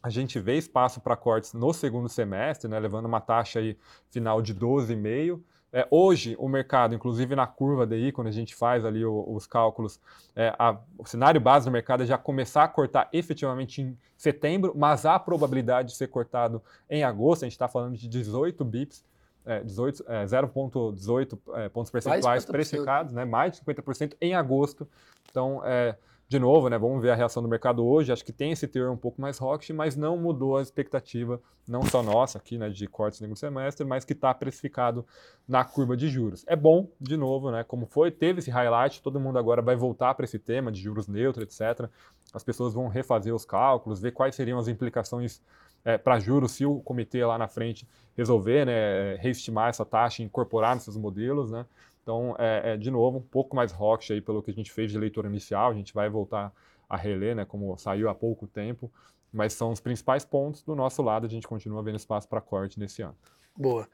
a 0.03 0.09
gente 0.09 0.39
vê 0.39 0.57
espaço 0.57 0.99
para 0.99 1.15
cortes 1.15 1.53
no 1.53 1.73
segundo 1.73 2.09
semestre, 2.09 2.69
né, 2.69 2.77
levando 2.77 3.05
uma 3.05 3.21
taxa 3.21 3.59
aí 3.59 3.77
final 4.11 4.41
de 4.41 4.53
12,5%. 4.53 5.41
É, 5.71 5.87
hoje, 5.91 6.35
o 6.39 6.49
mercado, 6.49 6.95
inclusive 6.95 7.35
na 7.35 7.45
curva 7.45 7.85
DI, 7.85 8.11
quando 8.11 8.27
a 8.27 8.31
gente 8.31 8.55
faz 8.55 8.83
ali 8.83 9.05
o, 9.05 9.23
os 9.27 9.45
cálculos, 9.45 9.99
é, 10.35 10.53
a, 10.57 10.75
o 10.97 11.05
cenário 11.05 11.39
base 11.39 11.65
do 11.65 11.71
mercado 11.71 12.01
é 12.01 12.07
já 12.07 12.17
começar 12.17 12.63
a 12.63 12.67
cortar 12.67 13.07
efetivamente 13.13 13.83
em 13.83 13.95
setembro, 14.17 14.73
mas 14.75 15.05
há 15.05 15.13
a 15.13 15.19
probabilidade 15.19 15.89
de 15.89 15.95
ser 15.95 16.07
cortado 16.07 16.61
em 16.89 17.03
agosto, 17.03 17.43
a 17.43 17.45
gente 17.45 17.53
está 17.53 17.67
falando 17.67 17.95
de 17.95 18.07
18 18.07 18.65
bips, 18.65 19.05
é, 19.49 19.63
0,18 19.63 21.39
é, 21.55 21.65
é, 21.65 21.69
pontos 21.69 21.91
percentuais 21.91 22.45
precificados, 22.45 23.13
né, 23.13 23.25
mais 23.25 23.53
de 23.53 23.61
50% 23.65 24.15
em 24.21 24.35
agosto. 24.35 24.87
Então, 25.29 25.61
é, 25.65 25.95
de 26.29 26.37
novo, 26.37 26.69
né, 26.69 26.77
vamos 26.77 27.01
ver 27.01 27.09
a 27.09 27.15
reação 27.15 27.41
do 27.41 27.49
mercado 27.49 27.83
hoje. 27.83 28.11
Acho 28.11 28.23
que 28.23 28.31
tem 28.31 28.51
esse 28.51 28.67
teor 28.67 28.91
um 28.91 28.97
pouco 28.97 29.19
mais 29.19 29.39
rock, 29.39 29.73
mas 29.73 29.95
não 29.95 30.15
mudou 30.15 30.57
a 30.57 30.61
expectativa, 30.61 31.41
não 31.67 31.81
só 31.81 32.03
nossa 32.03 32.37
aqui, 32.37 32.55
né, 32.55 32.69
de 32.69 32.85
cortes 32.87 33.19
no 33.21 33.35
semestre, 33.35 33.83
mas 33.83 34.05
que 34.05 34.13
está 34.13 34.31
precificado 34.31 35.03
na 35.47 35.65
curva 35.65 35.97
de 35.97 36.07
juros. 36.07 36.45
É 36.47 36.55
bom, 36.55 36.87
de 37.01 37.17
novo, 37.17 37.49
né, 37.49 37.63
como 37.63 37.87
foi, 37.87 38.11
teve 38.11 38.39
esse 38.39 38.51
highlight, 38.51 39.01
todo 39.01 39.19
mundo 39.19 39.39
agora 39.39 39.59
vai 39.59 39.75
voltar 39.75 40.13
para 40.13 40.23
esse 40.23 40.37
tema 40.37 40.71
de 40.71 40.79
juros 40.79 41.07
neutros, 41.07 41.43
etc. 41.43 41.89
As 42.31 42.43
pessoas 42.43 42.75
vão 42.75 42.87
refazer 42.87 43.33
os 43.33 43.43
cálculos, 43.43 43.99
ver 43.99 44.11
quais 44.11 44.35
seriam 44.35 44.59
as 44.59 44.67
implicações 44.67 45.41
é, 45.83 45.97
para 45.97 46.19
juros 46.19 46.51
se 46.51 46.63
o 46.63 46.79
comitê 46.81 47.25
lá 47.25 47.39
na 47.39 47.47
frente 47.47 47.87
resolver 48.15 48.65
né, 48.65 49.15
reestimar 49.15 49.69
essa 49.69 49.85
taxa 49.85 50.21
incorporar 50.21 50.75
nesses 50.75 50.95
modelos, 50.95 51.49
né? 51.49 51.65
Então, 52.09 52.35
é, 52.39 52.73
é, 52.73 52.77
de 52.77 52.89
novo, 52.89 53.19
um 53.19 53.21
pouco 53.21 53.55
mais 53.55 53.71
rock 53.71 54.11
aí 54.11 54.19
pelo 54.19 54.41
que 54.41 54.49
a 54.49 54.53
gente 54.53 54.71
fez 54.71 54.91
de 54.91 54.97
leitura 54.97 55.27
inicial, 55.27 55.69
a 55.69 55.75
gente 55.75 55.93
vai 55.93 56.09
voltar 56.09 56.51
a 56.89 56.97
reler, 56.97 57.35
né, 57.35 57.45
como 57.45 57.77
saiu 57.77 58.09
há 58.09 58.15
pouco 58.15 58.47
tempo, 58.47 58.91
mas 59.31 59.53
são 59.53 59.71
os 59.71 59.79
principais 59.79 60.25
pontos 60.25 60.63
do 60.63 60.75
nosso 60.75 61.03
lado, 61.03 61.27
a 61.27 61.29
gente 61.29 61.47
continua 61.47 61.83
vendo 61.83 61.97
espaço 61.97 62.27
para 62.27 62.41
corte 62.41 62.79
nesse 62.79 63.03
ano. 63.03 63.15
Boa. 63.55 63.87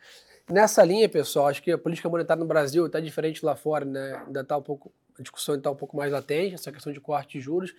Nessa 0.49 0.82
linha, 0.86 1.10
pessoal, 1.10 1.47
acho 1.47 1.62
que 1.62 1.73
a 1.73 1.78
política 1.78 2.08
monetária 2.08 2.39
no 2.39 2.47
Brasil 2.47 2.86
está 2.86 3.01
diferente 3.01 3.45
lá 3.45 3.54
fora, 3.54 3.84
né? 3.84 4.23
Ainda 4.25 4.39
está 4.39 4.56
um 4.56 4.62
pouco, 4.62 4.93
a 5.19 5.21
discussão 5.21 5.56
está 5.56 5.69
um 5.69 5.75
pouco 5.75 5.97
mais 5.97 6.10
latente, 6.10 6.56
essa 6.56 6.71
questão 6.71 6.93
de 6.93 7.01
corte 7.01 7.38
de 7.38 7.41
juros. 7.41 7.75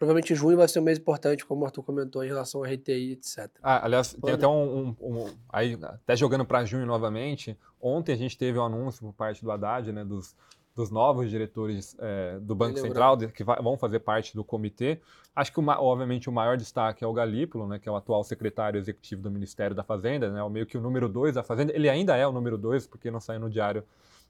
Provavelmente 0.00 0.34
junho 0.34 0.56
vai 0.56 0.66
ser 0.66 0.80
um 0.80 0.82
mês 0.82 0.98
importante, 0.98 1.44
como 1.44 1.60
o 1.60 1.66
Arthur 1.66 1.82
comentou, 1.82 2.24
em 2.24 2.26
relação 2.26 2.64
ao 2.64 2.72
RTI, 2.72 3.12
etc. 3.12 3.50
Ah, 3.62 3.84
aliás, 3.84 4.14
tem 4.14 4.32
até 4.32 4.48
um, 4.48 4.88
um, 4.88 4.96
um, 4.98 5.26
Aí, 5.46 5.78
até 5.78 6.16
jogando 6.16 6.42
para 6.42 6.64
junho 6.64 6.86
novamente, 6.86 7.54
ontem 7.78 8.14
a 8.14 8.16
gente 8.16 8.38
teve 8.38 8.58
um 8.58 8.64
anúncio 8.64 9.02
por 9.02 9.12
parte 9.12 9.44
do 9.44 9.52
Haddad, 9.52 9.92
né, 9.92 10.02
dos, 10.02 10.34
dos 10.74 10.90
novos 10.90 11.28
diretores 11.28 11.94
é, 11.98 12.38
do 12.40 12.54
Banco 12.54 12.78
Central, 12.78 13.18
que 13.18 13.44
vai, 13.44 13.60
vão 13.60 13.76
fazer 13.76 14.00
parte 14.00 14.34
do 14.34 14.42
comitê. 14.42 15.02
Acho 15.36 15.52
que, 15.52 15.60
obviamente, 15.60 16.30
o 16.30 16.32
maior 16.32 16.56
destaque 16.56 17.04
é 17.04 17.06
o 17.06 17.12
Galípolo, 17.12 17.68
né, 17.68 17.78
que 17.78 17.86
é 17.86 17.92
o 17.92 17.96
atual 17.96 18.24
secretário 18.24 18.78
executivo 18.78 19.20
do 19.20 19.30
Ministério 19.30 19.76
da 19.76 19.82
Fazenda, 19.82 20.30
né, 20.30 20.42
o 20.42 20.48
meio 20.48 20.64
que 20.64 20.78
o 20.78 20.80
número 20.80 21.10
dois 21.10 21.34
da 21.34 21.42
Fazenda. 21.42 21.74
Ele 21.74 21.90
ainda 21.90 22.16
é 22.16 22.26
o 22.26 22.32
número 22.32 22.56
dois, 22.56 22.86
porque 22.86 23.10
não 23.10 23.20
saiu 23.20 23.40
no 23.40 23.50
diário 23.50 23.84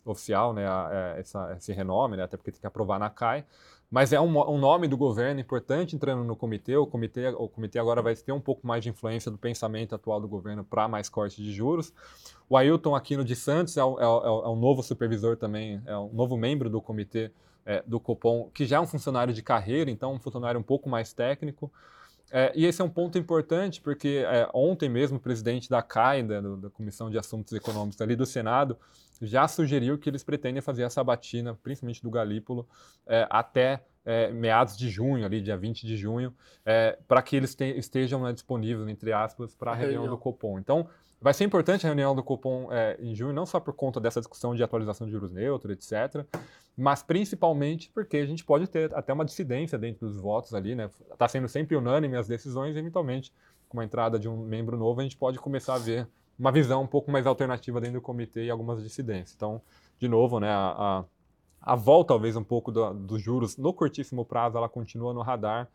oficial, 0.05 0.53
né, 0.53 0.67
a, 0.67 0.89
a, 0.89 0.95
é, 0.95 1.21
essa, 1.21 1.55
esse 1.57 1.73
renome, 1.73 2.17
né, 2.17 2.25
até 2.25 2.37
porque 2.37 2.51
tem 2.51 2.61
que 2.61 2.67
aprovar 2.67 2.99
na 2.99 3.09
CAI. 3.09 3.45
Mas 3.91 4.13
é 4.13 4.21
um, 4.21 4.39
um, 4.49 4.57
nome 4.57 4.87
do 4.87 4.97
governo 4.97 5.41
importante 5.41 5.97
entrando 5.97 6.23
no 6.23 6.37
comitê. 6.37 6.77
O 6.77 6.87
comitê, 6.87 7.27
o 7.29 7.49
comitê 7.49 7.77
agora 7.77 8.01
vai 8.01 8.15
ter 8.15 8.31
um 8.31 8.41
pouco 8.41 8.65
mais 8.65 8.85
de 8.85 8.89
influência 8.89 9.33
do 9.33 9.37
pensamento 9.37 9.97
atual 9.97 10.21
do 10.21 10.29
governo 10.29 10.63
para 10.63 10.87
mais 10.87 11.09
corte 11.09 11.43
de 11.43 11.53
juros. 11.53 11.93
O 12.49 12.57
Ailton 12.57 12.95
Aquino 12.95 13.25
de 13.25 13.35
Santos 13.35 13.77
é, 13.77 13.83
o, 13.83 13.99
é, 13.99 14.05
é, 14.05 14.49
um 14.49 14.55
novo 14.55 14.81
supervisor 14.83 15.37
também, 15.37 15.83
é 15.85 15.97
um 15.99 16.13
novo 16.13 16.37
membro 16.37 16.71
do 16.71 16.81
comitê 16.81 17.33
é, 17.67 17.83
do 17.85 17.99
Copom, 17.99 18.49
que 18.55 18.65
já 18.65 18.77
é 18.77 18.81
um 18.81 18.87
funcionário 18.87 19.35
de 19.35 19.43
carreira, 19.43 19.91
então 19.91 20.15
um 20.15 20.21
funcionário 20.21 20.61
um 20.61 20.63
pouco 20.63 20.89
mais 20.89 21.13
técnico. 21.13 21.71
É, 22.31 22.53
e 22.55 22.65
esse 22.65 22.81
é 22.81 22.85
um 22.85 22.89
ponto 22.89 23.19
importante, 23.19 23.81
porque 23.81 24.25
é, 24.25 24.49
ontem 24.55 24.89
mesmo 24.89 25.17
o 25.17 25.21
presidente 25.21 25.69
da 25.69 25.83
CAI, 25.83 26.23
da, 26.23 26.41
da, 26.41 26.71
Comissão 26.71 27.11
de 27.11 27.19
Assuntos 27.19 27.53
Econômicos 27.53 28.01
ali 28.01 28.15
do 28.15 28.25
Senado, 28.25 28.79
já 29.21 29.47
sugeriu 29.47 29.99
que 29.99 30.09
eles 30.09 30.25
pretendem 30.25 30.63
fazer 30.63 30.83
essa 30.83 31.03
batina, 31.05 31.59
principalmente 31.63 32.03
do 32.03 32.11
Galípolo, 32.11 32.67
é, 33.07 33.27
até 33.31 33.85
é, 34.05 34.31
meados 34.33 34.77
de 34.77 34.89
junho, 34.89 35.25
ali, 35.25 35.41
dia 35.41 35.57
20 35.57 35.87
de 35.87 35.97
junho, 35.97 36.35
é, 36.65 36.99
para 37.07 37.23
que 37.23 37.37
eles 37.37 37.55
te, 37.55 37.65
estejam 37.79 38.23
né, 38.23 38.33
disponíveis, 38.33 38.89
entre 38.89 39.13
aspas, 39.13 39.55
para 39.55 39.73
a 39.73 39.75
reunião, 39.75 40.03
reunião 40.03 40.17
do 40.17 40.21
Copom. 40.21 40.59
Então, 40.59 40.89
vai 41.21 41.35
ser 41.35 41.45
importante 41.45 41.87
a 41.87 41.89
reunião 41.89 42.15
do 42.15 42.23
Copom 42.23 42.73
é, 42.73 42.97
em 43.01 43.15
junho, 43.15 43.33
não 43.33 43.45
só 43.45 43.61
por 43.61 43.75
conta 43.75 44.01
dessa 44.01 44.21
discussão 44.21 44.55
de 44.55 44.63
atualização 44.63 45.07
de 45.07 45.13
juros 45.13 45.31
neutros, 45.31 45.73
etc., 45.73 46.25
mas 46.77 47.03
principalmente 47.03 47.91
porque 47.93 48.17
a 48.17 48.27
gente 48.27 48.45
pode 48.45 48.67
ter 48.67 48.95
até 48.95 49.13
uma 49.13 49.25
dissidência 49.25 49.79
dentro 49.79 50.07
dos 50.07 50.17
votos 50.17 50.55
ali, 50.55 50.75
né? 50.75 50.89
Está 51.13 51.29
sendo 51.29 51.47
sempre 51.47 51.77
unânime 51.77 52.17
as 52.17 52.27
decisões, 52.27 52.75
e 52.75 52.79
eventualmente, 52.79 53.33
com 53.69 53.81
a 53.81 53.85
entrada 53.85 54.19
de 54.19 54.29
um 54.29 54.39
membro 54.39 54.79
novo, 54.79 55.01
a 55.01 55.03
gente 55.03 55.17
pode 55.17 55.39
começar 55.39 55.75
a 55.75 55.79
ver 55.79 56.09
uma 56.41 56.51
visão 56.51 56.83
um 56.83 56.87
pouco 56.87 57.11
mais 57.11 57.27
alternativa 57.27 57.81
dentro 57.81 58.01
do 58.01 58.03
comitê 58.03 58.47
e 58.47 58.51
algumas 58.51 58.83
dissidências. 58.83 59.35
Então, 59.37 59.61
de 59.99 60.09
novo, 60.09 60.41
né, 60.41 60.49
a, 60.49 61.05
a, 61.63 61.73
a 61.73 61.77
volta, 61.77 62.09
talvez, 62.09 62.35
um 62.35 62.43
pouco 62.43 62.73
do, 62.73 62.95
dos 62.95 63.23
juros 63.23 63.59
no 63.59 63.75
curtíssimo 63.75 64.25
prazo, 64.25 64.57
ela 64.57 64.69
continua 64.69 65.13
no 65.13 65.21
radar, 65.21 65.69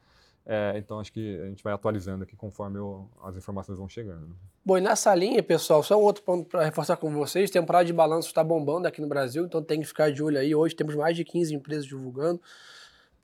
é, 0.47 0.73
então 0.77 0.99
acho 0.99 1.11
que 1.11 1.39
a 1.39 1.45
gente 1.45 1.63
vai 1.63 1.73
atualizando 1.73 2.23
aqui 2.23 2.35
conforme 2.35 2.79
as 3.23 3.35
informações 3.35 3.77
vão 3.77 3.87
chegando. 3.87 4.35
Bom, 4.63 4.77
e 4.77 4.81
nessa 4.81 5.13
linha, 5.13 5.41
pessoal, 5.41 5.81
só 5.83 5.99
um 5.99 6.03
outro 6.03 6.23
ponto 6.23 6.47
para 6.47 6.63
reforçar 6.63 6.97
com 6.97 7.11
vocês: 7.11 7.49
temporada 7.49 7.85
de 7.85 7.93
balanço 7.93 8.27
está 8.27 8.43
bombando 8.43 8.87
aqui 8.87 9.01
no 9.01 9.07
Brasil, 9.07 9.45
então 9.45 9.61
tem 9.61 9.81
que 9.81 9.87
ficar 9.87 10.11
de 10.11 10.21
olho 10.23 10.39
aí. 10.39 10.53
Hoje 10.53 10.75
temos 10.75 10.95
mais 10.95 11.15
de 11.15 11.23
15 11.23 11.53
empresas 11.53 11.85
divulgando. 11.85 12.41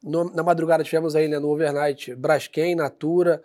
No, 0.02 0.24
na 0.34 0.42
madrugada 0.42 0.84
tivemos 0.84 1.16
aí 1.16 1.28
né, 1.28 1.38
no 1.38 1.50
overnight 1.50 2.16
Braskem, 2.16 2.74
Natura, 2.76 3.42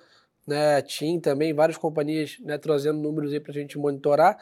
né, 0.47 0.81
TIM 0.81 1.19
também, 1.19 1.53
várias 1.53 1.77
companhias 1.77 2.39
né, 2.41 2.57
trazendo 2.57 3.01
números 3.01 3.33
aí 3.33 3.41
para 3.41 3.51
a 3.51 3.55
gente 3.55 3.77
monitorar. 3.77 4.39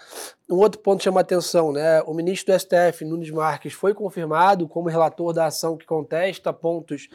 Um 0.50 0.56
outro 0.56 0.80
ponto 0.80 1.02
chama 1.02 1.20
atenção, 1.20 1.72
né, 1.72 2.02
o 2.02 2.12
ministro 2.12 2.52
do 2.52 2.58
STF, 2.58 3.04
Nunes 3.04 3.30
Marques, 3.30 3.72
foi 3.72 3.94
confirmado 3.94 4.68
como 4.68 4.88
relator 4.88 5.32
da 5.32 5.46
ação 5.46 5.76
que 5.76 5.86
contesta 5.86 6.52
pontos 6.52 7.08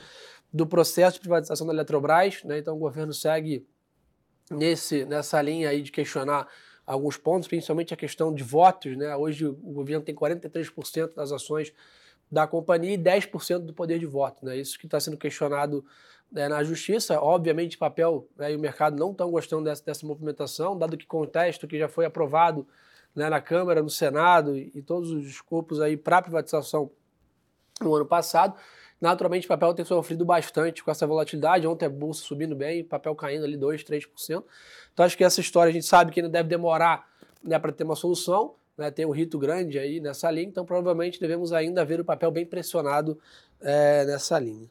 do 0.52 0.66
processo 0.66 1.16
de 1.16 1.20
privatização 1.20 1.68
da 1.68 1.74
Eletrobras, 1.74 2.44
né, 2.44 2.58
então 2.58 2.76
o 2.76 2.80
governo 2.80 3.14
segue 3.14 3.68
nesse, 4.50 5.06
nessa 5.06 5.40
linha 5.40 5.70
aí 5.70 5.84
de 5.84 5.92
questionar 5.92 6.48
alguns 6.84 7.18
pontos, 7.18 7.48
principalmente 7.48 7.94
a 7.94 7.98
questão 7.98 8.34
de 8.34 8.42
votos, 8.42 8.98
né, 8.98 9.16
hoje 9.16 9.46
o 9.46 9.54
governo 9.54 10.04
tem 10.04 10.16
43% 10.16 11.14
das 11.14 11.32
ações 11.32 11.72
da 12.32 12.48
companhia 12.48 12.94
e 12.94 12.98
10% 12.98 13.60
do 13.60 13.74
poder 13.74 14.00
de 14.00 14.08
voto, 14.08 14.44
né, 14.44 14.58
isso 14.58 14.80
que 14.80 14.88
está 14.88 15.00
sendo 15.00 15.18
questionado 15.18 15.86
né, 16.32 16.48
na 16.48 16.64
justiça. 16.64 17.20
Obviamente, 17.20 17.78
papel 17.78 18.28
né, 18.38 18.52
e 18.52 18.56
o 18.56 18.60
mercado 18.60 18.98
não 18.98 19.12
estão 19.12 19.30
gostando 19.32 19.64
dessa, 19.64 19.84
dessa 19.84 20.06
movimentação, 20.06 20.78
dado 20.78 20.98
que 20.98 21.06
contexto 21.06 21.68
que 21.68 21.78
já 21.78 21.88
foi 21.88 22.06
aprovado 22.06 22.68
né, 23.16 23.30
na 23.30 23.42
Câmara, 23.42 23.82
no 23.82 23.90
Senado 23.90 24.56
e, 24.56 24.72
e 24.76 24.82
todos 24.82 25.12
os 25.12 25.26
escopos 25.26 25.82
aí 25.82 25.98
para 25.98 26.22
privatização 26.22 26.92
no 27.82 27.94
ano 27.96 28.06
passado. 28.06 28.56
Naturalmente, 29.00 29.46
o 29.46 29.48
papel 29.48 29.74
tem 29.74 29.86
sofrido 29.86 30.26
bastante 30.26 30.84
com 30.84 30.92
essa 30.92 31.08
volatilidade. 31.08 31.66
Ontem 31.66 31.86
a 31.86 31.90
bolsa 31.90 32.22
subindo 32.22 32.56
bem, 32.56 32.84
papel 32.84 33.16
caindo 33.16 33.46
ali 33.46 33.58
2%, 33.58 33.86
3%. 33.86 34.44
Então, 34.94 35.06
acho 35.06 35.18
que 35.18 35.24
essa 35.24 35.40
história 35.40 35.70
a 35.70 35.74
gente 35.74 35.86
sabe 35.86 36.12
que 36.12 36.20
ainda 36.20 36.30
deve 36.30 36.50
demorar 36.50 37.08
né, 37.42 37.58
para 37.58 37.72
ter 37.72 37.86
uma 37.86 37.96
solução. 37.96 38.56
Né, 38.78 38.92
tem 38.92 39.06
um 39.06 39.12
rito 39.12 39.38
grande 39.38 39.78
aí 39.78 40.00
nessa 40.00 40.32
linha, 40.32 40.48
então 40.48 40.66
provavelmente 40.66 41.20
devemos 41.20 41.52
ainda 41.52 41.84
ver 41.84 42.00
o 42.00 42.06
papel 42.06 42.32
bem 42.32 42.46
pressionado 42.46 43.20
é, 43.62 44.06
nessa 44.06 44.40
linha. 44.40 44.70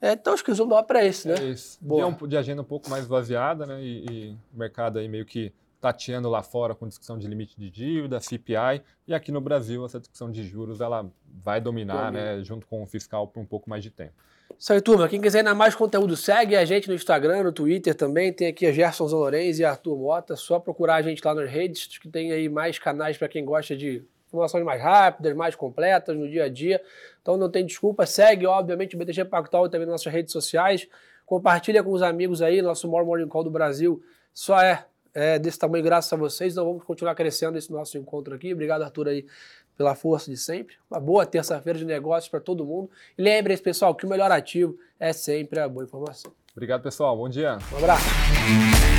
É, 0.00 0.12
então 0.12 0.34
acho 0.34 0.44
que 0.44 0.50
o 0.50 0.52
resumo 0.52 0.74
dá 0.74 0.82
para 0.82 1.04
esse, 1.04 1.26
né? 1.26 1.34
É 1.38 1.44
isso. 1.44 1.78
Dia 1.80 2.06
um, 2.06 2.14
de 2.26 2.36
agenda 2.36 2.62
um 2.62 2.64
pouco 2.66 2.90
mais 2.90 3.06
vaziada, 3.06 3.64
né? 3.64 3.82
E, 3.82 4.04
e, 4.10 4.36
o 4.54 4.58
mercado 4.58 4.98
aí 4.98 5.08
meio 5.08 5.24
que 5.24 5.52
tateando 5.80 6.28
lá 6.28 6.42
fora 6.42 6.74
com 6.74 6.88
discussão 6.88 7.18
de 7.18 7.26
limite 7.26 7.54
de 7.58 7.70
dívida, 7.70 8.20
CPI, 8.20 8.82
e 9.06 9.14
aqui 9.14 9.30
no 9.30 9.40
Brasil 9.40 9.84
essa 9.84 10.00
discussão 10.00 10.30
de 10.30 10.42
juros 10.42 10.80
ela 10.80 11.08
vai 11.42 11.60
dominar, 11.60 12.10
né? 12.10 12.42
Junto 12.42 12.66
com 12.66 12.82
o 12.82 12.86
fiscal 12.86 13.26
por 13.28 13.40
um 13.40 13.46
pouco 13.46 13.70
mais 13.70 13.82
de 13.82 13.90
tempo. 13.90 14.14
Isso 14.58 14.72
aí, 14.72 14.80
turma. 14.80 15.08
Quem 15.08 15.20
quiser 15.20 15.38
ainda 15.38 15.54
mais 15.54 15.74
conteúdo, 15.74 16.16
segue 16.16 16.56
a 16.56 16.64
gente 16.64 16.88
no 16.88 16.94
Instagram, 16.94 17.42
no 17.42 17.52
Twitter 17.52 17.94
também. 17.94 18.32
Tem 18.32 18.48
aqui 18.48 18.66
a 18.66 18.72
Gerson 18.72 19.06
Zalorenz 19.06 19.58
e 19.58 19.64
Arthur 19.64 19.96
Mota. 19.96 20.34
Só 20.34 20.58
procurar 20.58 20.96
a 20.96 21.02
gente 21.02 21.22
lá 21.22 21.34
nas 21.34 21.50
redes, 21.50 21.98
que 21.98 22.08
tem 22.08 22.32
aí 22.32 22.48
mais 22.48 22.78
canais 22.78 23.18
para 23.18 23.28
quem 23.28 23.44
gosta 23.44 23.76
de 23.76 24.02
informações 24.36 24.64
mais 24.64 24.80
rápidas, 24.80 25.34
mais 25.34 25.54
completas 25.54 26.16
no 26.16 26.28
dia 26.28 26.44
a 26.44 26.48
dia. 26.48 26.80
Então 27.20 27.36
não 27.36 27.50
tem 27.50 27.64
desculpa, 27.66 28.06
segue 28.06 28.46
obviamente 28.46 28.94
o 28.94 28.98
BTG 28.98 29.24
Pactual 29.24 29.68
também 29.68 29.86
nas 29.86 29.94
nossas 29.94 30.12
redes 30.12 30.32
sociais, 30.32 30.86
compartilha 31.24 31.82
com 31.82 31.90
os 31.90 32.02
amigos 32.02 32.40
aí, 32.40 32.62
nosso 32.62 32.88
More 32.88 33.04
Morning 33.04 33.28
Call 33.28 33.44
do 33.44 33.50
Brasil 33.50 34.02
só 34.36 34.60
é, 34.60 34.84
é 35.14 35.38
desse 35.38 35.58
tamanho 35.58 35.82
graças 35.82 36.12
a 36.12 36.16
vocês, 36.16 36.52
então 36.52 36.66
vamos 36.66 36.84
continuar 36.84 37.14
crescendo 37.14 37.56
esse 37.56 37.72
nosso 37.72 37.96
encontro 37.96 38.34
aqui. 38.34 38.52
Obrigado 38.52 38.82
Arthur 38.82 39.08
aí 39.08 39.26
pela 39.74 39.94
força 39.94 40.30
de 40.30 40.36
sempre. 40.36 40.76
Uma 40.90 41.00
boa 41.00 41.24
terça-feira 41.24 41.78
de 41.78 41.86
negócios 41.86 42.28
para 42.28 42.40
todo 42.40 42.64
mundo. 42.64 42.90
E 43.16 43.22
lembre-se, 43.22 43.62
pessoal, 43.62 43.94
que 43.94 44.04
o 44.04 44.08
melhor 44.08 44.30
ativo 44.30 44.78
é 45.00 45.14
sempre 45.14 45.58
a 45.58 45.68
boa 45.68 45.84
informação. 45.84 46.30
Obrigado, 46.52 46.82
pessoal. 46.82 47.16
Bom 47.16 47.28
dia. 47.28 47.58
Um 47.72 47.78
abraço. 47.78 48.95